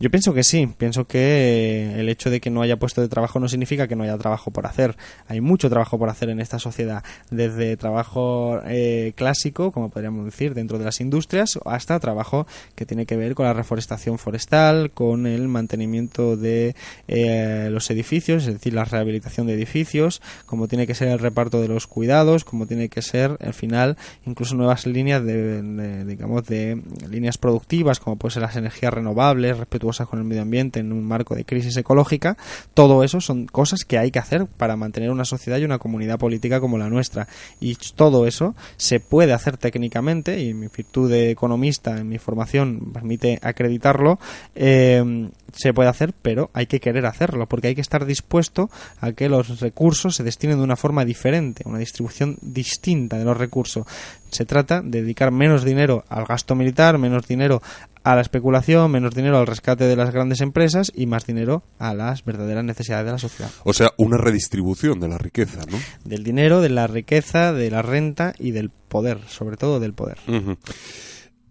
Yo 0.00 0.10
pienso 0.10 0.32
que 0.32 0.42
sí. 0.42 0.66
Pienso 0.78 1.06
que 1.06 2.00
el 2.00 2.08
hecho 2.08 2.30
de 2.30 2.40
que 2.40 2.48
no 2.48 2.62
haya 2.62 2.78
puesto 2.78 3.02
de 3.02 3.08
trabajo 3.08 3.40
no 3.40 3.48
significa 3.48 3.86
que 3.86 3.94
no 3.94 4.04
haya 4.04 4.16
trabajo 4.16 4.50
por 4.50 4.66
hacer. 4.66 4.96
Hay 5.28 5.42
mucho 5.42 5.68
trabajo 5.68 5.98
por 5.98 6.08
hacer 6.08 6.30
en 6.30 6.40
esta 6.40 6.58
sociedad, 6.58 7.04
desde 7.30 7.76
trabajo 7.76 8.60
eh, 8.66 9.12
clásico, 9.16 9.70
como 9.70 9.90
podríamos 9.90 10.24
decir, 10.24 10.54
dentro 10.54 10.78
de 10.78 10.86
las 10.86 11.00
industrias, 11.02 11.58
hasta 11.66 12.00
trabajo 12.00 12.46
que 12.74 12.86
tiene 12.86 13.04
que 13.04 13.16
ver 13.16 13.34
con 13.34 13.44
la 13.44 13.52
reforestación 13.52 14.18
forestal, 14.18 14.90
con 14.90 15.26
el 15.26 15.46
mantenimiento 15.48 16.38
de 16.38 16.74
eh, 17.06 17.68
los 17.70 17.90
edificios, 17.90 18.46
es 18.46 18.54
decir, 18.54 18.72
la 18.72 18.84
rehabilitación 18.84 19.46
de 19.46 19.54
edificios, 19.54 20.22
como 20.46 20.68
tiene 20.68 20.86
que 20.86 20.94
ser 20.94 21.08
el 21.08 21.18
reparto 21.18 21.60
de 21.60 21.68
los 21.68 21.86
cuidados, 21.86 22.44
como 22.44 22.66
tiene 22.66 22.88
que 22.88 23.02
ser, 23.02 23.36
al 23.40 23.54
final, 23.54 23.98
incluso 24.24 24.54
nuevas 24.54 24.86
líneas 24.86 25.22
de 25.22 26.04
digamos, 26.04 26.46
de 26.46 26.82
líneas 27.10 27.36
productivas 27.36 27.73
como 28.00 28.16
pueden 28.16 28.34
ser 28.34 28.42
las 28.42 28.56
energías 28.56 28.92
renovables, 28.92 29.58
respetuosas 29.58 30.08
con 30.08 30.18
el 30.18 30.24
medio 30.24 30.42
ambiente 30.42 30.80
en 30.80 30.92
un 30.92 31.04
marco 31.04 31.34
de 31.34 31.44
crisis 31.44 31.76
ecológica, 31.76 32.36
todo 32.74 33.02
eso 33.02 33.20
son 33.20 33.46
cosas 33.46 33.84
que 33.84 33.98
hay 33.98 34.10
que 34.10 34.18
hacer 34.18 34.46
para 34.46 34.76
mantener 34.76 35.10
una 35.10 35.24
sociedad 35.24 35.58
y 35.58 35.64
una 35.64 35.78
comunidad 35.78 36.18
política 36.18 36.60
como 36.60 36.78
la 36.78 36.88
nuestra. 36.88 37.28
Y 37.60 37.76
todo 37.96 38.26
eso 38.26 38.54
se 38.76 39.00
puede 39.00 39.32
hacer 39.32 39.56
técnicamente, 39.56 40.40
y 40.42 40.54
mi 40.54 40.68
virtud 40.68 41.10
de 41.10 41.30
economista 41.30 41.98
en 41.98 42.08
mi 42.08 42.18
formación 42.18 42.92
permite 42.92 43.38
acreditarlo, 43.42 44.18
eh, 44.54 45.28
se 45.52 45.72
puede 45.72 45.88
hacer, 45.88 46.12
pero 46.20 46.50
hay 46.52 46.66
que 46.66 46.80
querer 46.80 47.06
hacerlo, 47.06 47.46
porque 47.46 47.68
hay 47.68 47.74
que 47.74 47.80
estar 47.80 48.04
dispuesto 48.06 48.70
a 49.00 49.12
que 49.12 49.28
los 49.28 49.60
recursos 49.60 50.16
se 50.16 50.24
destinen 50.24 50.58
de 50.58 50.64
una 50.64 50.76
forma 50.76 51.04
diferente, 51.04 51.62
una 51.66 51.78
distribución 51.78 52.36
distinta 52.40 53.18
de 53.18 53.24
los 53.24 53.36
recursos. 53.36 53.86
Se 54.34 54.44
trata 54.44 54.82
de 54.82 55.00
dedicar 55.00 55.30
menos 55.30 55.64
dinero 55.64 56.04
al 56.08 56.24
gasto 56.24 56.56
militar, 56.56 56.98
menos 56.98 57.28
dinero 57.28 57.62
a 58.02 58.16
la 58.16 58.20
especulación, 58.20 58.90
menos 58.90 59.14
dinero 59.14 59.38
al 59.38 59.46
rescate 59.46 59.84
de 59.84 59.94
las 59.94 60.12
grandes 60.12 60.40
empresas 60.40 60.90
y 60.92 61.06
más 61.06 61.24
dinero 61.24 61.62
a 61.78 61.94
las 61.94 62.24
verdaderas 62.24 62.64
necesidades 62.64 63.06
de 63.06 63.12
la 63.12 63.18
sociedad. 63.18 63.50
O 63.62 63.72
sea, 63.72 63.92
una 63.96 64.16
redistribución 64.16 64.98
de 64.98 65.06
la 65.06 65.18
riqueza, 65.18 65.60
¿no? 65.70 65.78
Del 66.04 66.24
dinero, 66.24 66.60
de 66.60 66.70
la 66.70 66.88
riqueza, 66.88 67.52
de 67.52 67.70
la 67.70 67.82
renta 67.82 68.34
y 68.36 68.50
del 68.50 68.70
poder, 68.70 69.20
sobre 69.28 69.56
todo 69.56 69.78
del 69.78 69.94
poder. 69.94 70.18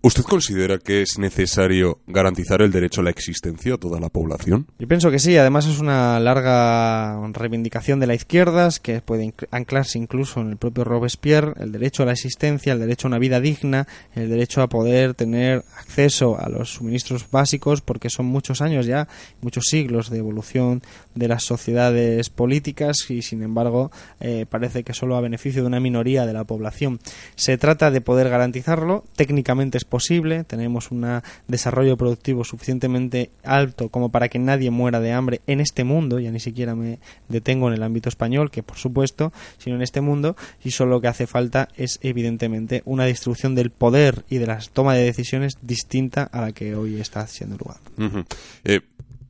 ¿Usted 0.06 0.24
considera 0.24 0.80
que 0.80 1.02
es 1.02 1.18
necesario 1.18 2.02
garantizar 2.08 2.62
el 2.62 2.74
derecho 2.74 3.00
a 3.00 3.06
la 3.06 3.10
existencia 3.10 3.76
a 3.76 3.78
toda 3.78 4.02
la 4.02 4.10
población? 4.10 4.68
Yo 4.78 4.86
pienso 4.86 5.10
que 5.10 5.18
sí. 5.18 5.38
Además 5.38 5.66
es 5.66 5.80
una 5.80 6.20
larga 6.20 7.26
reivindicación 7.32 8.02
de 8.02 8.08
la 8.08 8.14
izquierda 8.14 8.68
que 8.82 9.00
puede 9.00 9.34
anclarse 9.52 9.98
incluso 9.98 10.42
en 10.42 10.50
el 10.50 10.58
propio 10.58 10.84
Robespierre, 10.84 11.54
el 11.58 11.72
derecho 11.72 12.04
a 12.04 12.08
la 12.08 12.12
existencia, 12.12 12.74
el 12.74 12.82
derecho 12.82 13.08
a 13.08 13.12
una 13.12 13.18
vida 13.18 13.40
digna, 13.40 13.88
el 14.14 14.28
derecho 14.28 14.62
a 14.62 14.68
poder 14.68 15.14
tener 15.14 15.64
acceso 15.78 16.38
a 16.38 16.50
los 16.50 16.74
suministros 16.74 17.26
básicos, 17.32 17.80
porque 17.80 18.10
son 18.10 18.26
muchos 18.26 18.62
años 18.62 18.86
ya, 18.86 19.08
muchos 19.40 19.64
siglos 19.70 20.10
de 20.10 20.18
evolución 20.18 20.82
de 21.16 21.28
las 21.28 21.44
sociedades 21.44 22.30
políticas 22.30 23.10
y 23.10 23.22
sin 23.22 23.44
embargo 23.44 23.92
eh, 24.20 24.46
parece 24.50 24.84
que 24.84 24.94
solo 24.94 25.16
a 25.16 25.22
beneficio 25.22 25.62
de 25.62 25.68
una 25.68 25.80
minoría 25.80 26.26
de 26.26 26.34
la 26.34 26.44
población. 26.44 27.00
Se 27.36 27.58
trata 27.58 27.92
de 27.92 28.02
poder 28.02 28.30
garantizarlo, 28.30 29.04
técnicamente 29.16 29.78
es 29.78 29.86
posible, 29.86 30.44
tenemos 30.44 30.92
un 30.92 31.22
desarrollo 31.48 31.98
productivo 31.98 32.44
suficientemente 32.44 33.30
alto 33.44 33.90
como 33.90 34.10
para 34.10 34.30
que 34.30 34.40
nadie 34.40 34.72
muera 34.72 35.00
de 35.00 35.12
hambre 35.12 35.42
en 35.48 35.60
este 35.60 35.84
mundo, 35.84 36.20
ya 36.20 36.32
ni 36.32 36.40
siquiera 36.40 36.76
me 36.76 37.00
detengo 37.30 37.68
en 37.68 37.76
el 37.76 37.84
ámbito 37.84 38.10
español, 38.10 38.52
que 38.52 38.64
por 38.64 38.78
supuesto, 38.78 39.34
sino 39.58 39.76
en 39.76 39.82
este 39.82 40.02
mundo, 40.02 40.36
y 40.64 40.72
solo 40.72 40.92
lo 40.92 41.02
que 41.02 41.08
hace 41.08 41.28
falta 41.28 41.70
es 41.76 42.00
evidentemente 42.02 42.82
una 42.86 43.06
distribución 43.06 43.56
del 43.56 43.70
poder 43.70 44.24
y 44.30 44.38
de 44.38 44.48
la 44.48 44.60
toma 44.74 44.94
de 44.94 45.04
decisiones 45.04 45.58
distinta 45.62 46.24
a 46.24 46.42
la 46.42 46.52
que 46.52 46.76
hoy 46.76 47.00
está 47.00 47.26
siendo 47.28 47.58
lugar. 47.58 47.78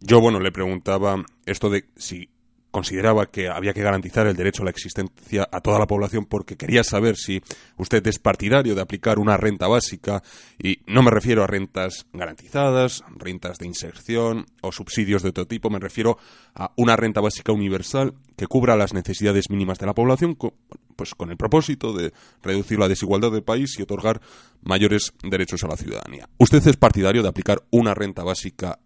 Yo, 0.06 0.20
bueno, 0.20 0.39
le 0.39 0.52
preguntaba 0.52 1.24
esto 1.46 1.70
de 1.70 1.86
si 1.96 2.30
consideraba 2.72 3.28
que 3.28 3.48
había 3.48 3.72
que 3.72 3.84
garantizar 3.84 4.26
el 4.26 4.36
derecho 4.36 4.63
a 4.63 4.66
la 4.66 4.72
existencia 4.72 5.48
a 5.50 5.62
toda 5.62 5.78
la 5.78 5.86
población 5.86 6.26
porque 6.26 6.58
quería 6.58 6.84
saber 6.84 7.16
si 7.16 7.39
usted 7.78 8.06
es 8.08 8.18
partidario 8.18 8.74
de 8.74 8.82
aplicar 8.82 9.20
una 9.20 9.38
renta 9.38 9.68
básica 9.68 10.24
y 10.58 10.80
no 10.88 11.04
me 11.04 11.12
refiero 11.12 11.44
a 11.44 11.48
rentas 11.48 12.08
garantizadas, 12.12 13.04
rentas 13.16 13.60
de 13.60 13.68
inserción 13.68 14.48
o 14.62 14.72
subsidios 14.72 15.22
de 15.22 15.30
otro 15.30 15.46
tipo, 15.46 15.70
me 15.70 15.80
refiero 15.80 16.18
a 16.56 16.74
una 16.76 16.96
renta 16.96 17.22
básica 17.22 17.52
universal 17.52 18.16
que 18.36 18.48
cubra 18.48 18.76
las 18.76 18.94
necesidades 18.94 19.52
mínimas 19.52 19.78
de 19.78 19.86
la 19.86 19.94
población 19.94 20.36
pues 20.96 21.13
con 21.13 21.30
el 21.30 21.38
propósito 21.38 21.94
de 21.94 22.12
reducir 22.42 22.80
la 22.80 22.88
desigualdad 22.88 23.32
del 23.32 23.44
país 23.44 23.78
y 23.78 23.84
otorgar 23.84 24.20
mayores 24.63 25.13
derechos 25.24 25.63
a 25.63 25.68
la 25.68 25.78
ciudadanía. 25.78 26.28
¿Usted 26.39 26.68
es 26.68 26.76
partidario 26.76 27.22
de 27.22 27.30
aplicar 27.30 27.63
una 27.70 27.94
renta 27.94 28.24
básica 28.24 28.80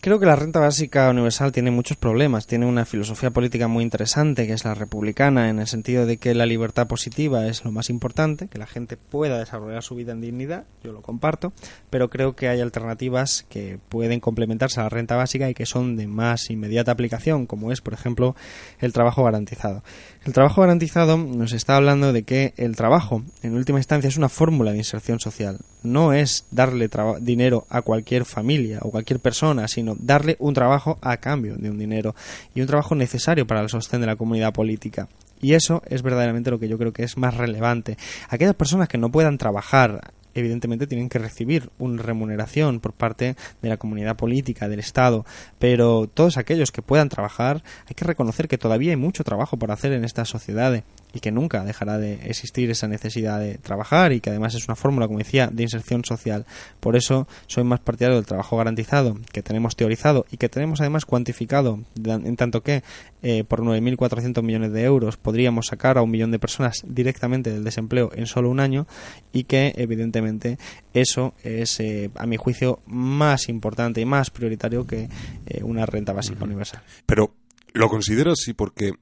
Creo 0.00 0.18
que 0.18 0.26
la 0.26 0.36
renta 0.36 0.60
básica 0.60 1.08
universal 1.08 1.52
tiene 1.52 1.70
muchos 1.70 1.96
problemas. 1.96 2.46
Tiene 2.46 2.66
una 2.66 2.84
filosofía 2.84 3.30
política 3.30 3.66
muy 3.66 3.82
interesante, 3.82 4.46
que 4.46 4.52
es 4.52 4.64
la 4.66 4.74
republicana, 4.74 5.48
en 5.48 5.58
el 5.58 5.66
sentido 5.66 6.04
de 6.04 6.18
que 6.18 6.34
la 6.34 6.44
libertad 6.44 6.86
positiva 6.86 7.46
es 7.46 7.64
lo 7.64 7.72
más 7.72 7.88
importante, 7.88 8.48
que 8.48 8.58
la 8.58 8.66
gente 8.66 8.98
pueda 8.98 9.38
desarrollar 9.38 9.82
su 9.82 9.94
vida 9.94 10.12
en 10.12 10.20
dignidad, 10.20 10.64
yo 10.84 10.92
lo 10.92 11.00
comparto, 11.00 11.54
pero 11.88 12.10
creo 12.10 12.36
que 12.36 12.48
hay 12.48 12.60
alternativas 12.60 13.46
que 13.48 13.78
pueden 13.88 14.20
complementarse 14.20 14.80
a 14.80 14.84
la 14.84 14.88
renta 14.90 15.16
básica 15.16 15.48
y 15.48 15.54
que 15.54 15.64
son 15.64 15.96
de 15.96 16.06
más 16.06 16.50
inmediata 16.50 16.92
aplicación, 16.92 17.46
como 17.46 17.72
es, 17.72 17.80
por 17.80 17.94
ejemplo, 17.94 18.36
el 18.80 18.92
trabajo 18.92 19.24
garantizado. 19.24 19.82
El 20.24 20.32
trabajo 20.32 20.60
garantizado 20.60 21.16
nos 21.16 21.52
está 21.52 21.74
hablando 21.74 22.12
de 22.12 22.22
que 22.22 22.54
el 22.56 22.76
trabajo, 22.76 23.24
en 23.42 23.56
última 23.56 23.80
instancia, 23.80 24.06
es 24.06 24.16
una 24.16 24.28
fórmula 24.28 24.70
de 24.70 24.78
inserción 24.78 25.18
social. 25.18 25.58
No 25.82 26.12
es 26.12 26.46
darle 26.52 26.88
dinero 27.20 27.66
a 27.68 27.82
cualquier 27.82 28.24
familia 28.24 28.78
o 28.82 28.92
cualquier 28.92 29.18
persona, 29.18 29.66
sino 29.66 29.96
darle 29.98 30.36
un 30.38 30.54
trabajo 30.54 30.96
a 31.02 31.16
cambio 31.16 31.56
de 31.56 31.70
un 31.70 31.78
dinero 31.78 32.14
y 32.54 32.60
un 32.60 32.68
trabajo 32.68 32.94
necesario 32.94 33.48
para 33.48 33.62
el 33.62 33.68
sostén 33.68 34.00
de 34.00 34.06
la 34.06 34.14
comunidad 34.14 34.52
política. 34.52 35.08
Y 35.40 35.54
eso 35.54 35.82
es 35.86 36.02
verdaderamente 36.02 36.52
lo 36.52 36.60
que 36.60 36.68
yo 36.68 36.78
creo 36.78 36.92
que 36.92 37.02
es 37.02 37.16
más 37.16 37.36
relevante. 37.36 37.98
Aquellas 38.28 38.54
personas 38.54 38.88
que 38.88 38.98
no 38.98 39.10
puedan 39.10 39.38
trabajar 39.38 40.12
evidentemente 40.34 40.86
tienen 40.86 41.08
que 41.08 41.18
recibir 41.18 41.70
una 41.78 42.02
remuneración 42.02 42.80
por 42.80 42.92
parte 42.92 43.36
de 43.60 43.68
la 43.68 43.76
comunidad 43.76 44.16
política, 44.16 44.68
del 44.68 44.80
Estado, 44.80 45.24
pero 45.58 46.08
todos 46.12 46.36
aquellos 46.36 46.72
que 46.72 46.82
puedan 46.82 47.08
trabajar, 47.08 47.62
hay 47.88 47.94
que 47.94 48.04
reconocer 48.04 48.48
que 48.48 48.58
todavía 48.58 48.90
hay 48.90 48.96
mucho 48.96 49.24
trabajo 49.24 49.56
por 49.56 49.70
hacer 49.70 49.92
en 49.92 50.04
esta 50.04 50.24
sociedad 50.24 50.82
y 51.12 51.20
que 51.20 51.32
nunca 51.32 51.64
dejará 51.64 51.98
de 51.98 52.14
existir 52.24 52.70
esa 52.70 52.88
necesidad 52.88 53.40
de 53.40 53.58
trabajar 53.58 54.12
y 54.12 54.20
que 54.20 54.30
además 54.30 54.54
es 54.54 54.66
una 54.66 54.76
fórmula, 54.76 55.06
como 55.06 55.18
decía, 55.18 55.48
de 55.48 55.62
inserción 55.62 56.04
social. 56.04 56.46
Por 56.80 56.96
eso 56.96 57.26
soy 57.46 57.64
más 57.64 57.80
partidario 57.80 58.16
del 58.16 58.26
trabajo 58.26 58.56
garantizado 58.56 59.18
que 59.32 59.42
tenemos 59.42 59.76
teorizado 59.76 60.26
y 60.30 60.36
que 60.36 60.48
tenemos 60.48 60.80
además 60.80 61.04
cuantificado, 61.04 61.80
en 62.04 62.36
tanto 62.36 62.62
que 62.62 62.82
eh, 63.22 63.44
por 63.44 63.62
9.400 63.62 64.42
millones 64.42 64.72
de 64.72 64.84
euros 64.84 65.16
podríamos 65.16 65.66
sacar 65.66 65.98
a 65.98 66.02
un 66.02 66.10
millón 66.10 66.30
de 66.30 66.38
personas 66.38 66.82
directamente 66.86 67.50
del 67.52 67.64
desempleo 67.64 68.10
en 68.14 68.26
solo 68.26 68.50
un 68.50 68.60
año 68.60 68.86
y 69.32 69.44
que 69.44 69.72
evidentemente 69.76 70.58
eso 70.94 71.34
es, 71.42 71.80
eh, 71.80 72.10
a 72.16 72.26
mi 72.26 72.36
juicio, 72.36 72.80
más 72.86 73.48
importante 73.48 74.00
y 74.00 74.04
más 74.04 74.30
prioritario 74.30 74.86
que 74.86 75.08
eh, 75.46 75.62
una 75.62 75.86
renta 75.86 76.12
básica 76.12 76.44
universal. 76.44 76.82
Pero 77.06 77.34
lo 77.72 77.88
considero 77.88 78.32
así 78.32 78.52
porque 78.52 78.92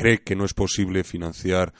cree 0.00 0.22
que 0.22 0.34
no 0.36 0.44
es 0.44 0.54
posible 0.54 1.04
financiar 1.04 1.72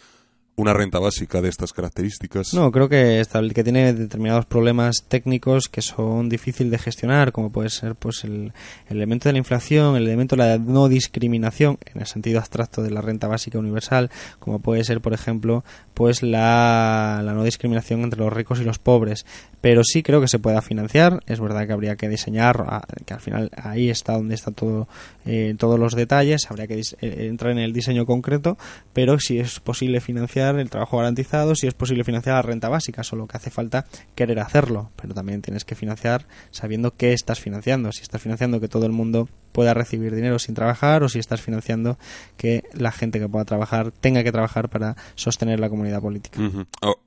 una 0.61 0.73
renta 0.73 0.99
básica 0.99 1.41
de 1.41 1.49
estas 1.49 1.73
características? 1.73 2.55
No, 2.55 2.71
creo 2.71 2.89
que, 2.89 3.23
que 3.55 3.65
tiene 3.65 3.93
determinados 3.93 4.47
problemas 4.47 5.05
técnicos 5.09 5.69
que 5.69 5.83
son 5.83 6.29
difíciles 6.29 6.71
de 6.71 6.79
gestionar, 6.79 7.33
como 7.33 7.51
puede 7.51 7.71
ser 7.71 7.95
pues 7.95 8.25
el, 8.25 8.53
elemento 8.89 9.29
de 9.29 9.33
la 9.33 9.39
inflación, 9.39 9.97
el 9.97 10.07
elemento 10.07 10.37
de 10.37 10.43
la 10.43 10.59
no 10.59 10.89
discriminación 10.89 11.79
en 11.93 12.01
el 12.01 12.07
sentido 12.07 12.39
abstracto 12.39 12.83
de 12.83 12.91
la 12.91 13.01
renta 13.01 13.29
básica 13.29 13.59
universal, 13.59 14.11
como 14.39 14.61
puede 14.61 14.85
ser, 14.85 15.01
por 15.01 15.13
ejemplo, 15.13 15.65
pues 15.95 16.23
la, 16.23 17.23
la 17.25 17.33
no 17.35 17.45
discriminación 17.45 18.03
entre 18.03 18.21
los 18.21 18.33
ricos 18.33 18.61
y 18.61 18.65
los 18.65 18.79
pobres. 18.79 19.27
Pero 19.61 19.83
sí 19.85 20.03
creo 20.03 20.21
que 20.21 20.29
se 20.29 20.39
pueda 20.39 20.63
financiar. 20.63 21.23
Es 21.27 21.41
verdad 21.41 21.67
que 21.67 21.73
habría 21.73 21.97
que 21.97 22.09
diseñar, 22.09 22.65
ah, 22.67 22.83
que 23.05 23.13
al 23.13 23.21
final 23.21 23.51
ahí 23.57 23.91
está 23.91 24.15
donde 24.15 24.35
está 24.35 24.51
todo, 24.51 24.89
eh, 25.27 25.55
todos 25.59 25.79
los 25.79 25.95
detalles. 25.95 26.51
Habría 26.51 26.67
que 26.67 26.81
eh, 26.81 27.27
entrar 27.27 27.53
en 27.53 27.59
el 27.59 27.73
diseño 27.73 28.07
concreto, 28.07 28.57
pero 28.95 29.19
si 29.19 29.39
es 29.39 29.61
posible 29.61 30.01
financiar 30.01 30.50
el 30.59 30.71
trabajo 30.71 30.99
garantizado, 30.99 31.55
si 31.55 31.67
es 31.67 31.75
posible 31.75 32.05
financiar 32.05 32.37
la 32.37 32.43
renta 32.43 32.69
básica, 32.69 33.05
solo 33.05 33.27
que 33.27 33.37
hace 33.37 33.51
falta 33.51 33.87
querer 34.15 34.41
hacerlo, 34.41 34.91
pero 34.97 35.15
también 35.15 35.43
tienes 35.43 35.65
que 35.65 35.75
financiar 35.75 36.27
sabiendo 36.51 36.97
qué 36.97 37.13
estás 37.13 37.41
financiando, 37.41 37.93
si 37.93 38.03
estás 38.03 38.21
financiando 38.21 38.61
que 38.61 38.69
todo 38.69 38.87
el 38.87 38.93
mundo 38.93 39.29
pueda 39.53 39.75
recibir 39.75 40.15
dinero 40.15 40.39
sin 40.39 40.55
trabajar 40.55 41.03
o 41.03 41.09
si 41.09 41.19
estás 41.19 41.41
financiando 41.41 41.99
que 42.37 42.65
la 42.73 42.93
gente 42.93 43.19
que 43.19 43.29
pueda 43.29 43.45
trabajar 43.45 43.93
tenga 43.93 44.23
que 44.23 44.33
trabajar 44.33 44.69
para 44.69 44.97
sostener 45.15 45.61
la 45.61 45.69
comunidad 45.69 46.01
política. 46.01 46.41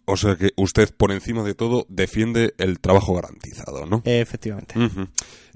o, 0.06 0.18
sea 0.18 0.36
que 0.36 0.52
usted 0.58 0.94
por 0.96 1.12
encima 1.12 1.44
de 1.44 1.54
todo 1.54 1.86
defiende 1.90 2.54
el 2.58 2.80
trabajo 2.80 3.14
garantizado, 3.14 3.86
¿no? 3.86 4.02
Efectivamente. 4.06 4.76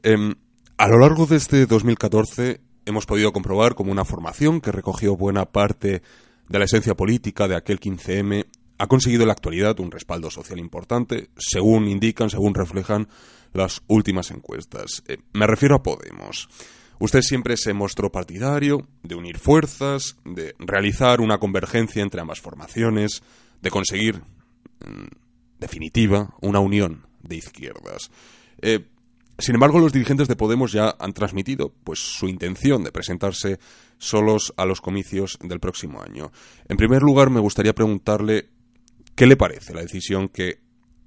Em, 0.04 0.36
a 0.78 0.88
lo 0.88 1.00
largo 1.00 1.26
de 1.26 1.38
este 1.38 1.66
2014 1.66 2.62
hemos 2.86 3.06
podido 3.06 3.34
comprobar 3.34 3.76
como 3.76 3.92
una 3.92 4.06
formación 4.06 4.62
que 4.62 4.72
recogió 4.72 5.16
buena 5.16 5.46
parte 5.46 6.02
de 6.48 6.60
la 6.60 6.66
esencia 6.66 6.96
política 6.96 7.48
de 7.48 7.56
aquel 7.56 7.80
15M 7.80 8.46
ha 8.78 8.88
conseguido 8.88 9.24
en 9.24 9.28
la 9.28 9.34
actualidad 9.34 9.80
un 9.80 9.92
respaldo 9.92 10.30
social 10.30 10.60
importante, 10.60 11.30
según 11.38 11.88
indican, 11.88 12.30
según 12.30 12.54
reflejan 12.54 13.08
las 13.54 13.82
últimas 13.88 14.32
encuestas. 14.32 15.04
Eh, 15.08 15.18
me 15.34 15.48
refiero 15.48 15.76
a 15.76 15.84
Podemos. 15.84 16.48
Usted 17.00 17.22
siempre 17.22 17.58
se 17.58 17.74
mostró 17.74 18.12
partidario 18.12 18.88
de 19.04 19.16
unir 19.16 19.38
fuerzas, 19.38 20.16
de 20.26 20.56
realizar 20.60 21.22
una 21.22 21.38
convergencia 21.38 22.02
entre 22.02 22.22
ambas 22.22 22.42
formaciones, 22.42 23.22
de 23.62 23.70
conseguir, 23.70 24.22
en 24.84 25.10
definitiva, 25.60 26.36
una 26.42 26.60
unión 26.60 27.06
de 27.22 27.36
izquierdas. 27.36 28.10
Eh, 28.62 28.88
sin 29.38 29.56
embargo, 29.56 29.80
los 29.80 29.94
dirigentes 29.94 30.28
de 30.28 30.36
Podemos 30.36 30.72
ya 30.72 30.96
han 31.00 31.14
transmitido 31.14 31.74
pues 31.84 32.00
su 32.00 32.28
intención 32.28 32.84
de 32.84 32.92
presentarse 32.92 33.60
solos 33.98 34.54
a 34.58 34.66
los 34.66 34.82
comicios 34.82 35.38
del 35.42 35.60
próximo 35.60 36.02
año. 36.02 36.32
En 36.68 36.78
primer 36.78 37.02
lugar, 37.02 37.30
me 37.30 37.40
gustaría 37.40 37.74
preguntarle 37.74 38.50
qué 39.16 39.28
le 39.28 39.38
parece 39.38 39.74
la 39.74 39.82
decisión 39.82 40.30
que 40.30 40.60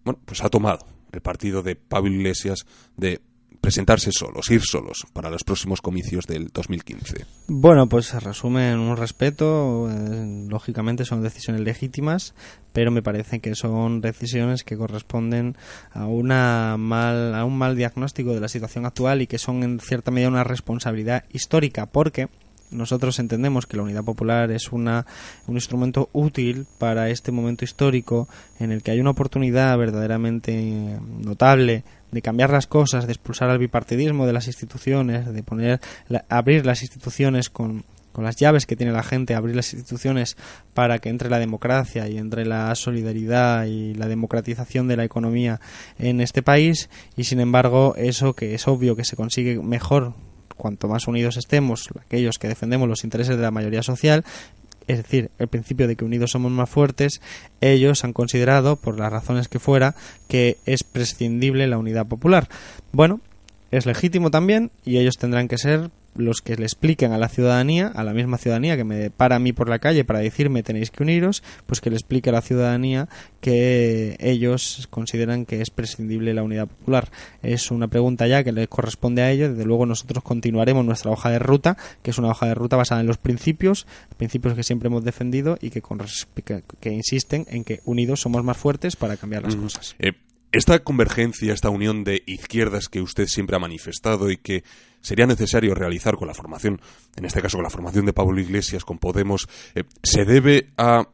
bueno, 0.04 0.20
pues 0.24 0.42
ha 0.42 0.48
tomado 0.48 0.86
el 1.12 1.20
partido 1.20 1.62
de 1.62 1.76
Pablo 1.76 2.10
Iglesias 2.10 2.66
de 2.96 3.20
presentarse 3.60 4.10
solos, 4.12 4.50
ir 4.50 4.62
solos 4.62 5.06
para 5.12 5.30
los 5.30 5.44
próximos 5.44 5.80
comicios 5.80 6.26
del 6.26 6.48
2015? 6.48 7.26
Bueno, 7.48 7.88
pues 7.88 8.06
se 8.06 8.20
resume 8.20 8.72
en 8.72 8.78
un 8.78 8.96
respeto. 8.96 9.88
Eh, 9.90 10.46
lógicamente 10.48 11.04
son 11.04 11.22
decisiones 11.22 11.62
legítimas, 11.62 12.34
pero 12.72 12.90
me 12.90 13.02
parece 13.02 13.40
que 13.40 13.54
son 13.54 14.00
decisiones 14.00 14.64
que 14.64 14.76
corresponden 14.76 15.56
a, 15.92 16.06
una 16.06 16.76
mal, 16.78 17.34
a 17.34 17.44
un 17.44 17.56
mal 17.58 17.76
diagnóstico 17.76 18.32
de 18.34 18.40
la 18.40 18.48
situación 18.48 18.86
actual 18.86 19.22
y 19.22 19.26
que 19.26 19.38
son 19.38 19.62
en 19.62 19.80
cierta 19.80 20.10
medida 20.10 20.28
una 20.28 20.44
responsabilidad 20.44 21.24
histórica, 21.32 21.86
porque 21.86 22.28
nosotros 22.70 23.18
entendemos 23.18 23.66
que 23.66 23.76
la 23.76 23.82
unidad 23.82 24.04
popular 24.04 24.50
es 24.50 24.70
una, 24.70 25.06
un 25.46 25.56
instrumento 25.56 26.08
útil 26.12 26.66
para 26.78 27.10
este 27.10 27.32
momento 27.32 27.64
histórico 27.64 28.28
en 28.58 28.70
el 28.70 28.82
que 28.82 28.92
hay 28.92 29.00
una 29.00 29.10
oportunidad 29.10 29.76
verdaderamente 29.76 30.98
notable 31.24 31.84
de 32.10 32.22
cambiar 32.22 32.50
las 32.50 32.66
cosas, 32.66 33.06
de 33.06 33.12
expulsar 33.12 33.50
al 33.50 33.58
bipartidismo 33.58 34.26
de 34.26 34.32
las 34.32 34.46
instituciones, 34.46 35.32
de 35.32 35.42
poner, 35.42 35.80
abrir 36.28 36.66
las 36.66 36.82
instituciones 36.82 37.50
con, 37.50 37.84
con 38.12 38.24
las 38.24 38.36
llaves 38.36 38.66
que 38.66 38.76
tiene 38.76 38.92
la 38.92 39.02
gente, 39.02 39.34
abrir 39.34 39.56
las 39.56 39.72
instituciones 39.72 40.36
para 40.74 40.98
que 40.98 41.08
entre 41.08 41.30
la 41.30 41.38
democracia 41.38 42.08
y 42.08 42.18
entre 42.18 42.44
la 42.44 42.74
solidaridad 42.74 43.66
y 43.66 43.94
la 43.94 44.08
democratización 44.08 44.88
de 44.88 44.96
la 44.96 45.04
economía 45.04 45.60
en 45.98 46.20
este 46.20 46.42
país 46.42 46.90
y 47.16 47.24
sin 47.24 47.40
embargo 47.40 47.94
eso 47.96 48.34
que 48.34 48.54
es 48.54 48.66
obvio 48.68 48.96
que 48.96 49.04
se 49.04 49.16
consigue 49.16 49.58
mejor 49.60 50.14
cuanto 50.56 50.88
más 50.88 51.08
unidos 51.08 51.36
estemos 51.36 51.88
aquellos 52.04 52.38
que 52.38 52.48
defendemos 52.48 52.88
los 52.88 53.04
intereses 53.04 53.36
de 53.36 53.42
la 53.42 53.50
mayoría 53.50 53.82
social 53.82 54.24
es 54.90 54.96
decir, 54.96 55.30
el 55.38 55.46
principio 55.46 55.86
de 55.86 55.94
que 55.94 56.04
unidos 56.04 56.32
somos 56.32 56.50
más 56.50 56.68
fuertes, 56.68 57.20
ellos 57.60 58.02
han 58.02 58.12
considerado, 58.12 58.74
por 58.74 58.98
las 58.98 59.12
razones 59.12 59.46
que 59.46 59.60
fuera, 59.60 59.94
que 60.26 60.58
es 60.66 60.82
prescindible 60.82 61.68
la 61.68 61.78
unidad 61.78 62.06
popular. 62.06 62.48
Bueno, 62.90 63.20
es 63.70 63.86
legítimo 63.86 64.32
también 64.32 64.72
y 64.84 64.98
ellos 64.98 65.16
tendrán 65.16 65.46
que 65.46 65.58
ser 65.58 65.90
los 66.20 66.40
que 66.40 66.56
le 66.56 66.64
expliquen 66.64 67.12
a 67.12 67.18
la 67.18 67.28
ciudadanía, 67.28 67.88
a 67.88 68.04
la 68.04 68.12
misma 68.12 68.38
ciudadanía 68.38 68.76
que 68.76 68.84
me 68.84 69.10
para 69.10 69.36
a 69.36 69.38
mí 69.38 69.52
por 69.52 69.68
la 69.68 69.78
calle 69.78 70.04
para 70.04 70.20
decirme 70.20 70.62
tenéis 70.62 70.90
que 70.90 71.02
uniros, 71.02 71.42
pues 71.66 71.80
que 71.80 71.90
le 71.90 71.96
explique 71.96 72.30
a 72.30 72.32
la 72.32 72.42
ciudadanía 72.42 73.08
que 73.40 74.16
ellos 74.20 74.86
consideran 74.90 75.46
que 75.46 75.60
es 75.60 75.70
prescindible 75.70 76.34
la 76.34 76.42
unidad 76.42 76.68
popular. 76.68 77.10
Es 77.42 77.70
una 77.70 77.88
pregunta 77.88 78.26
ya 78.26 78.44
que 78.44 78.52
le 78.52 78.68
corresponde 78.68 79.22
a 79.22 79.30
ellos. 79.30 79.50
Desde 79.50 79.64
luego 79.64 79.86
nosotros 79.86 80.22
continuaremos 80.22 80.84
nuestra 80.84 81.10
hoja 81.10 81.30
de 81.30 81.38
ruta, 81.38 81.76
que 82.02 82.10
es 82.10 82.18
una 82.18 82.28
hoja 82.28 82.46
de 82.46 82.54
ruta 82.54 82.76
basada 82.76 83.00
en 83.00 83.06
los 83.06 83.18
principios, 83.18 83.86
principios 84.16 84.54
que 84.54 84.62
siempre 84.62 84.88
hemos 84.88 85.04
defendido 85.04 85.58
y 85.60 85.70
que, 85.70 85.82
que, 86.80 86.92
insisten 86.92 87.46
en 87.48 87.64
que 87.64 87.80
unidos 87.84 88.20
somos 88.20 88.44
más 88.44 88.56
fuertes 88.56 88.96
para 88.96 89.16
cambiar 89.16 89.42
las 89.44 89.56
cosas. 89.56 89.94
Eh, 89.98 90.12
esta 90.52 90.80
convergencia, 90.80 91.52
esta 91.52 91.70
unión 91.70 92.04
de 92.04 92.22
izquierdas 92.26 92.88
que 92.88 93.00
usted 93.00 93.26
siempre 93.26 93.56
ha 93.56 93.60
manifestado 93.60 94.30
y 94.30 94.36
que 94.36 94.64
sería 95.00 95.26
necesario 95.26 95.74
realizar 95.74 96.16
con 96.16 96.28
la 96.28 96.34
formación, 96.34 96.80
en 97.16 97.24
este 97.24 97.40
caso 97.40 97.56
con 97.56 97.64
la 97.64 97.70
formación 97.70 98.06
de 98.06 98.12
Pablo 98.12 98.40
Iglesias, 98.40 98.84
con 98.84 98.98
Podemos, 98.98 99.48
eh, 99.74 99.84
se 100.02 100.24
debe 100.24 100.70
a 100.76 101.08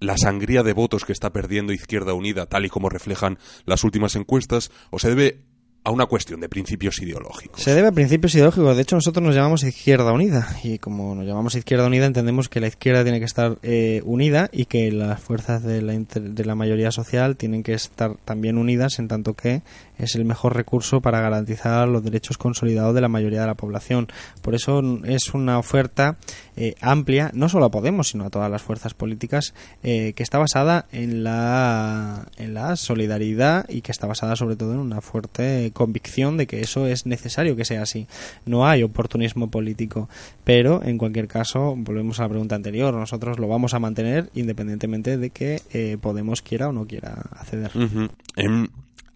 la 0.00 0.16
sangría 0.16 0.62
de 0.62 0.72
votos 0.72 1.04
que 1.04 1.12
está 1.12 1.32
perdiendo 1.32 1.72
Izquierda 1.72 2.14
Unida, 2.14 2.46
tal 2.46 2.64
y 2.64 2.68
como 2.68 2.88
reflejan 2.88 3.38
las 3.64 3.84
últimas 3.84 4.16
encuestas, 4.16 4.70
o 4.90 4.98
se 4.98 5.08
debe 5.08 5.40
a 5.88 5.90
una 5.90 6.04
cuestión 6.04 6.38
de 6.40 6.50
principios 6.50 7.00
ideológicos. 7.00 7.62
Se 7.62 7.74
debe 7.74 7.88
a 7.88 7.92
principios 7.92 8.34
ideológicos. 8.34 8.76
De 8.76 8.82
hecho, 8.82 8.96
nosotros 8.96 9.24
nos 9.24 9.34
llamamos 9.34 9.62
Izquierda 9.62 10.12
Unida. 10.12 10.46
Y 10.62 10.78
como 10.78 11.14
nos 11.14 11.26
llamamos 11.26 11.54
Izquierda 11.54 11.86
Unida, 11.86 12.04
entendemos 12.04 12.50
que 12.50 12.60
la 12.60 12.66
izquierda 12.66 13.04
tiene 13.04 13.20
que 13.20 13.24
estar 13.24 13.56
eh, 13.62 14.02
unida 14.04 14.50
y 14.52 14.66
que 14.66 14.92
las 14.92 15.18
fuerzas 15.18 15.62
de 15.62 15.80
la, 15.80 15.94
de 15.94 16.44
la 16.44 16.54
mayoría 16.54 16.90
social 16.90 17.38
tienen 17.38 17.62
que 17.62 17.72
estar 17.72 18.18
también 18.26 18.58
unidas, 18.58 18.98
en 18.98 19.08
tanto 19.08 19.32
que 19.32 19.62
es 19.96 20.14
el 20.14 20.26
mejor 20.26 20.54
recurso 20.54 21.00
para 21.00 21.20
garantizar 21.20 21.88
los 21.88 22.04
derechos 22.04 22.36
consolidados 22.36 22.94
de 22.94 23.00
la 23.00 23.08
mayoría 23.08 23.40
de 23.40 23.46
la 23.46 23.54
población. 23.54 24.08
Por 24.42 24.54
eso 24.54 24.82
es 25.04 25.32
una 25.32 25.58
oferta 25.58 26.18
eh, 26.56 26.74
amplia, 26.80 27.30
no 27.34 27.48
solo 27.48 27.64
a 27.64 27.70
Podemos, 27.70 28.08
sino 28.08 28.24
a 28.24 28.30
todas 28.30 28.50
las 28.50 28.62
fuerzas 28.62 28.92
políticas, 28.92 29.54
eh, 29.82 30.12
que 30.14 30.22
está 30.22 30.38
basada 30.38 30.86
en 30.92 31.24
la, 31.24 32.26
en 32.36 32.54
la 32.54 32.76
solidaridad 32.76 33.66
y 33.68 33.80
que 33.80 33.92
está 33.92 34.06
basada 34.06 34.36
sobre 34.36 34.56
todo 34.56 34.72
en 34.72 34.80
una 34.80 35.00
fuerte 35.00 35.72
convicción 35.78 36.36
de 36.36 36.48
que 36.48 36.60
eso 36.60 36.88
es 36.88 37.06
necesario 37.06 37.54
que 37.54 37.64
sea 37.64 37.82
así. 37.82 38.08
No 38.44 38.66
hay 38.66 38.82
oportunismo 38.82 39.48
político, 39.48 40.08
pero 40.42 40.82
en 40.82 40.98
cualquier 40.98 41.28
caso, 41.28 41.76
volvemos 41.76 42.18
a 42.18 42.24
la 42.24 42.30
pregunta 42.30 42.56
anterior, 42.56 42.92
nosotros 42.92 43.38
lo 43.38 43.46
vamos 43.46 43.74
a 43.74 43.78
mantener 43.78 44.28
independientemente 44.34 45.16
de 45.16 45.30
que 45.30 45.62
eh, 45.72 45.96
Podemos 46.00 46.42
quiera 46.42 46.68
o 46.68 46.72
no 46.72 46.86
quiera 46.86 47.12
acceder. 47.30 47.70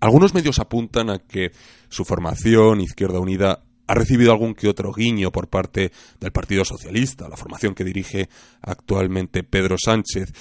Algunos 0.01 0.35
medios 0.35 0.59
apuntan 0.61 1.11
a 1.11 1.19
que 1.19 1.51
su 1.89 2.05
formación, 2.05 2.81
Izquierda 2.81 3.19
Unida, 3.19 3.63
ha 3.87 3.95
recibido 3.95 4.33
algún 4.33 4.55
que 4.55 4.69
otro 4.69 4.93
guiño 4.93 5.33
por 5.33 5.49
parte 5.49 5.91
del 6.21 6.33
Partido 6.33 6.65
Socialista, 6.65 7.29
la 7.29 7.37
formación 7.37 7.75
que 7.75 7.85
dirige 7.85 8.29
actualmente 8.63 9.43
Pedro 9.43 9.77
Sánchez. 9.79 10.33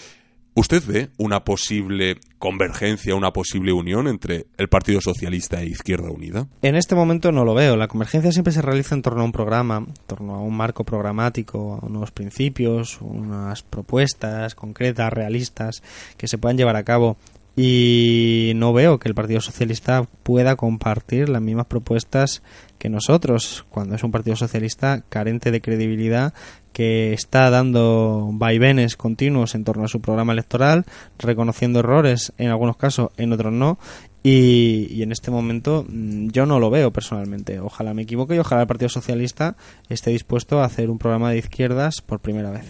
¿Usted 0.54 0.84
ve 0.86 1.10
una 1.18 1.46
posible 1.46 2.18
convergencia, 2.38 3.16
una 3.16 3.32
posible 3.32 3.72
unión 3.72 4.10
entre 4.10 4.48
el 4.58 4.68
Partido 4.68 5.00
Socialista 5.00 5.62
e 5.62 5.68
Izquierda 5.68 6.12
Unida? 6.12 6.48
En 6.62 6.76
este 6.76 6.94
momento 6.94 7.32
no 7.32 7.46
lo 7.46 7.54
veo. 7.54 7.78
La 7.78 7.88
convergencia 7.88 8.34
siempre 8.34 8.52
se 8.52 8.62
realiza 8.62 8.94
en 8.94 9.02
torno 9.02 9.22
a 9.22 9.26
un 9.26 9.32
programa, 9.32 9.78
en 9.78 9.94
torno 10.08 10.36
a 10.36 10.42
un 10.42 10.58
marco 10.58 10.84
programático, 10.84 11.80
a 11.82 11.86
unos 11.86 12.12
principios, 12.12 13.00
unas 13.00 13.64
propuestas 13.64 14.54
concretas, 14.54 15.14
realistas, 15.14 15.84
que 16.18 16.28
se 16.28 16.38
puedan 16.38 16.58
llevar 16.58 16.76
a 16.76 16.84
cabo 16.84 17.16
y 17.56 18.54
no 18.56 18.72
veo 18.72 18.98
que 18.98 19.10
el 19.10 19.16
Partido 19.16 19.42
Socialista 19.42 20.08
pueda 20.24 20.56
compartir 20.56 21.28
las 21.28 21.42
mismas 21.42 21.66
propuestas 21.66 22.42
que 22.78 22.90
nosotros, 22.90 23.66
cuando 23.70 23.96
es 23.96 24.04
un 24.04 24.12
Partido 24.12 24.36
Socialista 24.36 25.04
carente 25.10 25.52
de 25.52 25.62
credibilidad 25.62 26.34
que 26.72 27.12
está 27.12 27.50
dando 27.50 28.30
vaivenes 28.32 28.96
continuos 28.96 29.54
en 29.56 29.66
torno 29.66 29.84
a 29.84 29.90
su 29.90 30.00
programa 30.00 30.34
electoral, 30.34 30.86
reconociendo 31.20 31.80
errores 31.80 32.32
en 32.38 32.50
algunos 32.50 32.78
casos, 32.78 33.10
en 33.18 33.34
otros 33.34 33.52
no, 33.52 33.78
y, 34.24 35.02
en 35.02 35.12
este 35.12 35.32
momento 35.32 35.86
mm, 35.88 36.30
yo 36.30 36.46
no 36.46 36.60
lo 36.60 36.70
veo 36.70 36.92
personalmente. 36.92 37.60
Ojalá 37.60 37.94
me 37.94 38.04
equivoque 38.04 38.36
y 38.36 38.40
ojalá 38.40 38.62
el 38.62 38.68
Partido 38.68 38.90
Socialista 38.90 39.58
esté 39.90 40.12
dispuesto 40.12 40.62
a 40.62 40.66
hacer 40.66 40.90
un 40.90 41.00
programa 41.00 41.32
de 41.32 41.40
izquierdas 41.40 42.02
por 42.02 42.20
primera 42.20 42.52
vez. 42.52 42.66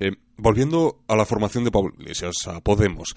Eh, 0.00 0.12
volviendo 0.36 1.00
a 1.08 1.16
la 1.16 1.26
formación 1.26 1.64
de 1.64 1.70
Pablo 1.70 1.92
Iglesias, 1.98 2.34
a 2.46 2.60
Podemos, 2.60 3.14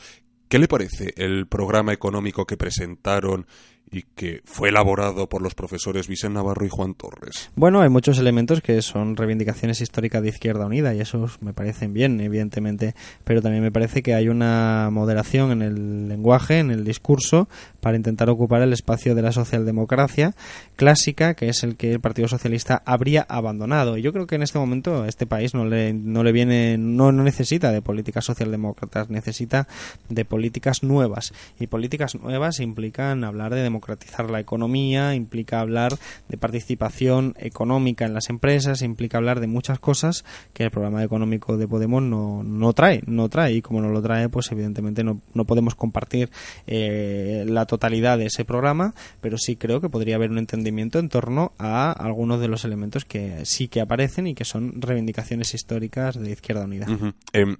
¿Qué 0.49 0.59
le 0.59 0.69
parece 0.69 1.13
el 1.17 1.45
programa 1.47 1.91
económico 1.91 2.45
que 2.45 2.55
presentaron 2.55 3.45
y 3.89 4.03
que 4.03 4.41
fue 4.45 4.69
elaborado 4.69 5.29
por 5.29 5.41
los 5.41 5.55
profesores 5.55 6.07
Vicente 6.07 6.35
Navarro 6.35 6.65
y 6.65 6.69
Juan 6.69 6.93
Torres. 6.93 7.49
Bueno, 7.55 7.81
hay 7.81 7.89
muchos 7.89 8.19
elementos 8.19 8.61
que 8.61 8.81
son 8.81 9.15
reivindicaciones 9.15 9.79
históricas 9.81 10.21
de 10.21 10.29
Izquierda 10.29 10.65
Unida 10.65 10.93
y 10.93 10.99
esos 10.99 11.41
me 11.41 11.53
parecen 11.53 11.93
bien, 11.93 12.19
evidentemente, 12.19 12.95
pero 13.23 13.41
también 13.41 13.63
me 13.63 13.71
parece 13.71 14.03
que 14.03 14.13
hay 14.13 14.27
una 14.27 14.89
moderación 14.91 15.51
en 15.51 15.61
el 15.61 16.09
lenguaje, 16.09 16.59
en 16.59 16.71
el 16.71 16.83
discurso, 16.83 17.47
para 17.79 17.95
intentar 17.95 18.29
ocupar 18.29 18.61
el 18.61 18.73
espacio 18.73 19.15
de 19.15 19.21
la 19.21 19.31
socialdemocracia 19.31 20.35
clásica, 20.75 21.33
que 21.33 21.49
es 21.49 21.63
el 21.63 21.77
que 21.77 21.93
el 21.93 22.01
Partido 22.01 22.27
Socialista 22.27 22.81
habría 22.85 23.25
abandonado. 23.29 23.97
Y 23.97 24.01
yo 24.01 24.11
creo 24.11 24.27
que 24.27 24.35
en 24.35 24.43
este 24.43 24.59
momento 24.59 25.05
este 25.05 25.25
país 25.25 25.53
no 25.53 25.65
le, 25.65 25.93
no 25.93 26.23
le 26.23 26.31
viene, 26.33 26.77
no, 26.77 27.11
no 27.11 27.23
necesita 27.23 27.71
de 27.71 27.81
políticas 27.81 28.25
socialdemócratas, 28.25 29.09
necesita 29.09 29.67
de 30.09 30.25
políticas 30.25 30.83
nuevas. 30.83 31.33
Y 31.59 31.67
políticas 31.67 32.15
nuevas 32.15 32.59
implican 32.59 33.23
hablar 33.23 33.53
de 33.53 33.61
democracia 33.61 33.76
democratizar 33.77 34.29
la 34.31 34.39
economía, 34.39 35.13
implica 35.13 35.59
hablar 35.59 35.97
de 36.27 36.37
participación 36.37 37.35
económica 37.37 38.05
en 38.05 38.13
las 38.13 38.29
empresas, 38.29 38.81
implica 38.81 39.19
hablar 39.19 39.39
de 39.39 39.45
muchas 39.45 39.79
cosas 39.79 40.25
que 40.53 40.63
el 40.63 40.71
programa 40.71 41.03
económico 41.03 41.57
de 41.57 41.67
Podemos 41.67 42.01
no, 42.01 42.43
no 42.43 42.73
trae, 42.73 43.03
no 43.05 43.29
trae 43.29 43.53
y 43.53 43.61
como 43.61 43.81
no 43.81 43.89
lo 43.89 44.01
trae, 44.01 44.29
pues 44.29 44.51
evidentemente 44.51 45.03
no, 45.03 45.21
no 45.33 45.45
podemos 45.45 45.75
compartir 45.75 46.31
eh, 46.65 47.45
la 47.47 47.65
totalidad 47.65 48.17
de 48.17 48.25
ese 48.25 48.45
programa, 48.45 48.95
pero 49.21 49.37
sí 49.37 49.55
creo 49.55 49.79
que 49.79 49.89
podría 49.89 50.15
haber 50.15 50.31
un 50.31 50.39
entendimiento 50.39 50.97
en 50.97 51.09
torno 51.09 51.53
a 51.59 51.91
algunos 51.91 52.39
de 52.39 52.47
los 52.47 52.65
elementos 52.65 53.05
que 53.05 53.45
sí 53.45 53.67
que 53.67 53.81
aparecen 53.81 54.25
y 54.25 54.33
que 54.33 54.45
son 54.45 54.81
reivindicaciones 54.81 55.53
históricas 55.53 56.19
de 56.19 56.31
Izquierda 56.31 56.65
Unida. 56.65 56.87
Em, 57.31 57.57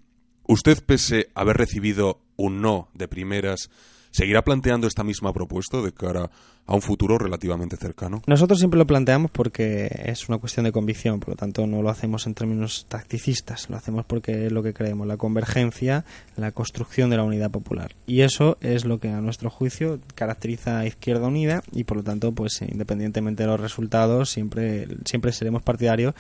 usted, 0.47 0.83
pese 0.83 1.29
a 1.35 1.41
haber 1.41 1.57
recibido 1.57 2.21
un 2.37 2.61
no 2.61 2.89
de 2.93 3.07
primeras, 3.07 3.69
¿Seguirá 4.11 4.43
planteando 4.43 4.87
esta 4.87 5.03
misma 5.03 5.33
propuesta 5.33 5.81
de 5.81 5.91
cara 5.91 6.29
a 6.67 6.75
un 6.75 6.81
futuro 6.81 7.17
relativamente 7.17 7.77
cercano? 7.77 8.21
Nosotros 8.27 8.59
siempre 8.59 8.77
lo 8.77 8.85
planteamos 8.85 9.31
porque 9.31 9.89
es 10.05 10.29
una 10.29 10.37
cuestión 10.37 10.65
de 10.65 10.71
convicción, 10.71 11.19
por 11.19 11.29
lo 11.29 11.35
tanto 11.35 11.65
no 11.65 11.81
lo 11.81 11.89
hacemos 11.89 12.27
en 12.27 12.33
términos 12.33 12.85
tacticistas, 12.89 13.69
lo 13.69 13.77
hacemos 13.77 14.05
porque 14.05 14.45
es 14.45 14.51
lo 14.51 14.61
que 14.61 14.73
creemos, 14.73 15.07
la 15.07 15.17
convergencia, 15.17 16.05
la 16.35 16.51
construcción 16.51 17.09
de 17.09 17.17
la 17.17 17.23
unidad 17.23 17.49
popular. 17.49 17.95
Y 18.05 18.21
eso 18.21 18.57
es 18.61 18.85
lo 18.85 18.99
que 18.99 19.09
a 19.09 19.21
nuestro 19.21 19.49
juicio 19.49 19.99
caracteriza 20.15 20.79
a 20.79 20.85
Izquierda 20.85 21.27
Unida 21.27 21.63
y 21.71 21.85
por 21.85 21.97
lo 21.97 22.03
tanto, 22.03 22.33
pues 22.33 22.61
independientemente 22.61 23.43
de 23.43 23.47
los 23.47 23.59
resultados, 23.59 24.29
siempre, 24.29 24.87
siempre 25.05 25.31
seremos 25.31 25.63
partidarios 25.63 26.13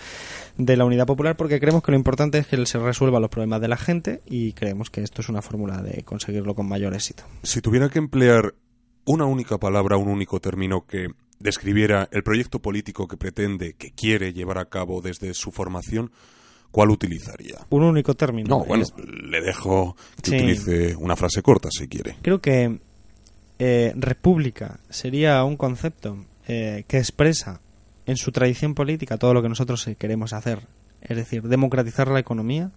de 0.57 0.77
la 0.77 0.85
unidad 0.85 1.05
popular 1.05 1.35
porque 1.35 1.59
creemos 1.59 1.83
que 1.83 1.91
lo 1.91 1.97
importante 1.97 2.37
es 2.37 2.47
que 2.47 2.65
se 2.65 2.79
resuelvan 2.79 3.21
los 3.21 3.29
problemas 3.29 3.61
de 3.61 3.67
la 3.67 3.77
gente 3.77 4.21
y 4.25 4.53
creemos 4.53 4.89
que 4.89 5.01
esto 5.01 5.21
es 5.21 5.29
una 5.29 5.41
fórmula 5.41 5.81
de 5.81 6.03
conseguirlo 6.03 6.55
con 6.55 6.67
mayor 6.67 6.93
éxito. 6.93 7.23
Si 7.43 7.61
tuviera 7.61 7.89
que 7.89 7.99
emplear 7.99 8.53
una 9.07 9.25
única 9.25 9.57
palabra, 9.57 9.97
un 9.97 10.09
único 10.09 10.39
término 10.39 10.85
que 10.85 11.07
describiera 11.39 12.09
el 12.11 12.23
proyecto 12.23 12.59
político 12.59 13.07
que 13.07 13.17
pretende, 13.17 13.73
que 13.73 13.91
quiere 13.91 14.33
llevar 14.33 14.57
a 14.57 14.65
cabo 14.65 15.01
desde 15.01 15.33
su 15.33 15.51
formación, 15.51 16.11
¿cuál 16.71 16.91
utilizaría? 16.91 17.65
Un 17.69 17.83
único 17.83 18.15
término. 18.15 18.49
No, 18.49 18.65
bueno, 18.65 18.85
le 18.97 19.41
dejo 19.41 19.95
que 20.21 20.31
utilice 20.31 20.95
una 20.97 21.15
frase 21.15 21.41
corta 21.41 21.69
si 21.71 21.87
quiere. 21.87 22.17
Creo 22.21 22.41
que 22.41 22.79
eh, 23.59 23.93
república 23.95 24.79
sería 24.89 25.43
un 25.45 25.55
concepto 25.55 26.25
eh, 26.47 26.83
que 26.87 26.97
expresa 26.97 27.61
en 28.05 28.17
su 28.17 28.31
tradición 28.31 28.73
política 28.73 29.17
todo 29.17 29.33
lo 29.33 29.41
que 29.41 29.49
nosotros 29.49 29.87
queremos 29.97 30.33
hacer. 30.33 30.67
Es 31.01 31.15
decir, 31.15 31.43
democratizar 31.43 32.09
la 32.09 32.19
economía 32.19 32.71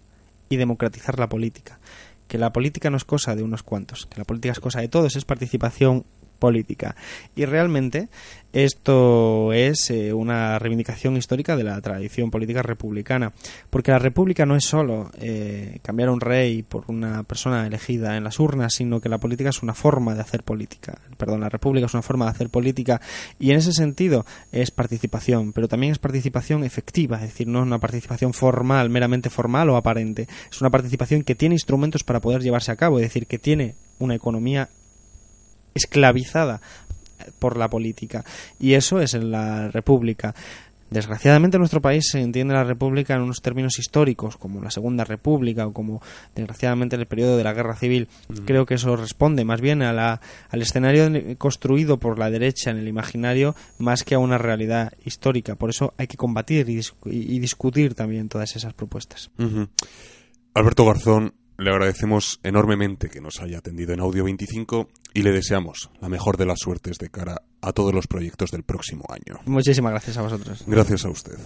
y 0.47 0.55
democratizar 0.55 1.19
la 1.19 1.27
política. 1.27 1.79
Que 2.27 2.37
la 2.37 2.53
política 2.53 2.89
no 2.89 2.95
es 2.95 3.03
cosa 3.03 3.35
de 3.35 3.43
unos 3.43 3.63
cuantos, 3.63 4.05
que 4.05 4.17
la 4.17 4.23
política 4.23 4.53
es 4.53 4.61
cosa 4.61 4.79
de 4.79 4.87
todos, 4.87 5.17
es 5.17 5.25
participación 5.25 6.05
política. 6.41 6.95
Y 7.35 7.45
realmente 7.45 8.09
esto 8.51 9.53
es 9.53 9.91
eh, 9.91 10.11
una 10.11 10.59
reivindicación 10.59 11.15
histórica 11.15 11.55
de 11.55 11.63
la 11.63 11.79
tradición 11.79 12.31
política 12.31 12.61
republicana, 12.63 13.31
porque 13.69 13.91
la 13.91 13.99
república 13.99 14.45
no 14.45 14.57
es 14.57 14.65
solo 14.65 15.09
eh, 15.19 15.79
cambiar 15.83 16.09
a 16.09 16.11
un 16.11 16.19
rey 16.19 16.63
por 16.63 16.83
una 16.87 17.23
persona 17.23 17.65
elegida 17.65 18.17
en 18.17 18.25
las 18.25 18.39
urnas, 18.39 18.73
sino 18.73 18.99
que 18.99 19.07
la 19.07 19.19
política 19.19 19.51
es 19.51 19.63
una 19.63 19.73
forma 19.73 20.15
de 20.15 20.21
hacer 20.21 20.43
política. 20.43 20.99
Perdón, 21.15 21.41
la 21.41 21.49
república 21.49 21.85
es 21.85 21.93
una 21.93 22.01
forma 22.01 22.25
de 22.25 22.31
hacer 22.31 22.49
política 22.49 22.99
y 23.39 23.51
en 23.51 23.57
ese 23.57 23.71
sentido 23.71 24.25
es 24.51 24.71
participación, 24.71 25.53
pero 25.53 25.67
también 25.67 25.93
es 25.93 25.99
participación 25.99 26.63
efectiva, 26.63 27.17
es 27.17 27.23
decir, 27.23 27.47
no 27.47 27.59
es 27.59 27.65
una 27.67 27.79
participación 27.79 28.33
formal, 28.33 28.89
meramente 28.89 29.29
formal 29.29 29.69
o 29.69 29.77
aparente, 29.77 30.27
es 30.51 30.59
una 30.59 30.71
participación 30.71 31.23
que 31.23 31.35
tiene 31.35 31.55
instrumentos 31.55 32.03
para 32.03 32.19
poder 32.19 32.41
llevarse 32.41 32.71
a 32.71 32.75
cabo, 32.75 32.97
es 32.97 33.03
decir, 33.03 33.27
que 33.27 33.39
tiene 33.39 33.75
una 33.99 34.15
economía 34.15 34.69
esclavizada 35.73 36.61
por 37.39 37.57
la 37.57 37.69
política. 37.69 38.23
Y 38.59 38.73
eso 38.73 38.99
es 39.01 39.13
en 39.13 39.31
la 39.31 39.69
República. 39.69 40.33
Desgraciadamente 40.91 41.55
en 41.55 41.61
nuestro 41.61 41.81
país 41.81 42.03
se 42.11 42.19
entiende 42.19 42.53
la 42.53 42.65
República 42.65 43.15
en 43.15 43.21
unos 43.21 43.41
términos 43.41 43.79
históricos, 43.79 44.35
como 44.35 44.61
la 44.61 44.71
Segunda 44.71 45.05
República 45.05 45.65
o 45.65 45.71
como, 45.71 46.01
desgraciadamente, 46.35 46.97
el 46.97 47.05
periodo 47.05 47.37
de 47.37 47.45
la 47.45 47.53
Guerra 47.53 47.77
Civil. 47.77 48.09
Creo 48.45 48.65
que 48.65 48.73
eso 48.73 48.97
responde 48.97 49.45
más 49.45 49.61
bien 49.61 49.83
a 49.83 49.93
la, 49.93 50.19
al 50.49 50.61
escenario 50.61 51.09
construido 51.37 51.97
por 51.97 52.19
la 52.19 52.29
derecha 52.29 52.71
en 52.71 52.77
el 52.77 52.89
imaginario 52.89 53.55
más 53.77 54.03
que 54.03 54.15
a 54.15 54.19
una 54.19 54.37
realidad 54.37 54.91
histórica. 55.05 55.55
Por 55.55 55.69
eso 55.69 55.93
hay 55.97 56.07
que 56.07 56.17
combatir 56.17 56.67
y, 56.69 57.39
discutir 57.39 57.95
también 57.95 58.27
todas 58.27 58.57
esas 58.57 58.73
propuestas. 58.73 59.31
Alberto 60.53 60.85
Garzón, 60.85 61.33
le 61.61 61.69
agradecemos 61.69 62.39
enormemente 62.43 63.09
que 63.09 63.21
nos 63.21 63.39
haya 63.39 63.59
atendido 63.59 63.93
en 63.93 63.99
Audio 63.99 64.23
25 64.23 64.89
y 65.13 65.21
le 65.21 65.31
deseamos 65.31 65.91
la 66.01 66.09
mejor 66.09 66.37
de 66.37 66.47
las 66.47 66.59
suertes 66.59 66.97
de 66.97 67.09
cara 67.09 67.43
a 67.61 67.71
todos 67.71 67.93
los 67.93 68.07
proyectos 68.07 68.49
del 68.49 68.63
próximo 68.63 69.05
año. 69.09 69.39
Muchísimas 69.45 69.91
gracias 69.91 70.17
a 70.17 70.23
vosotros. 70.23 70.63
Gracias 70.65 71.05
a 71.05 71.09
usted. 71.09 71.37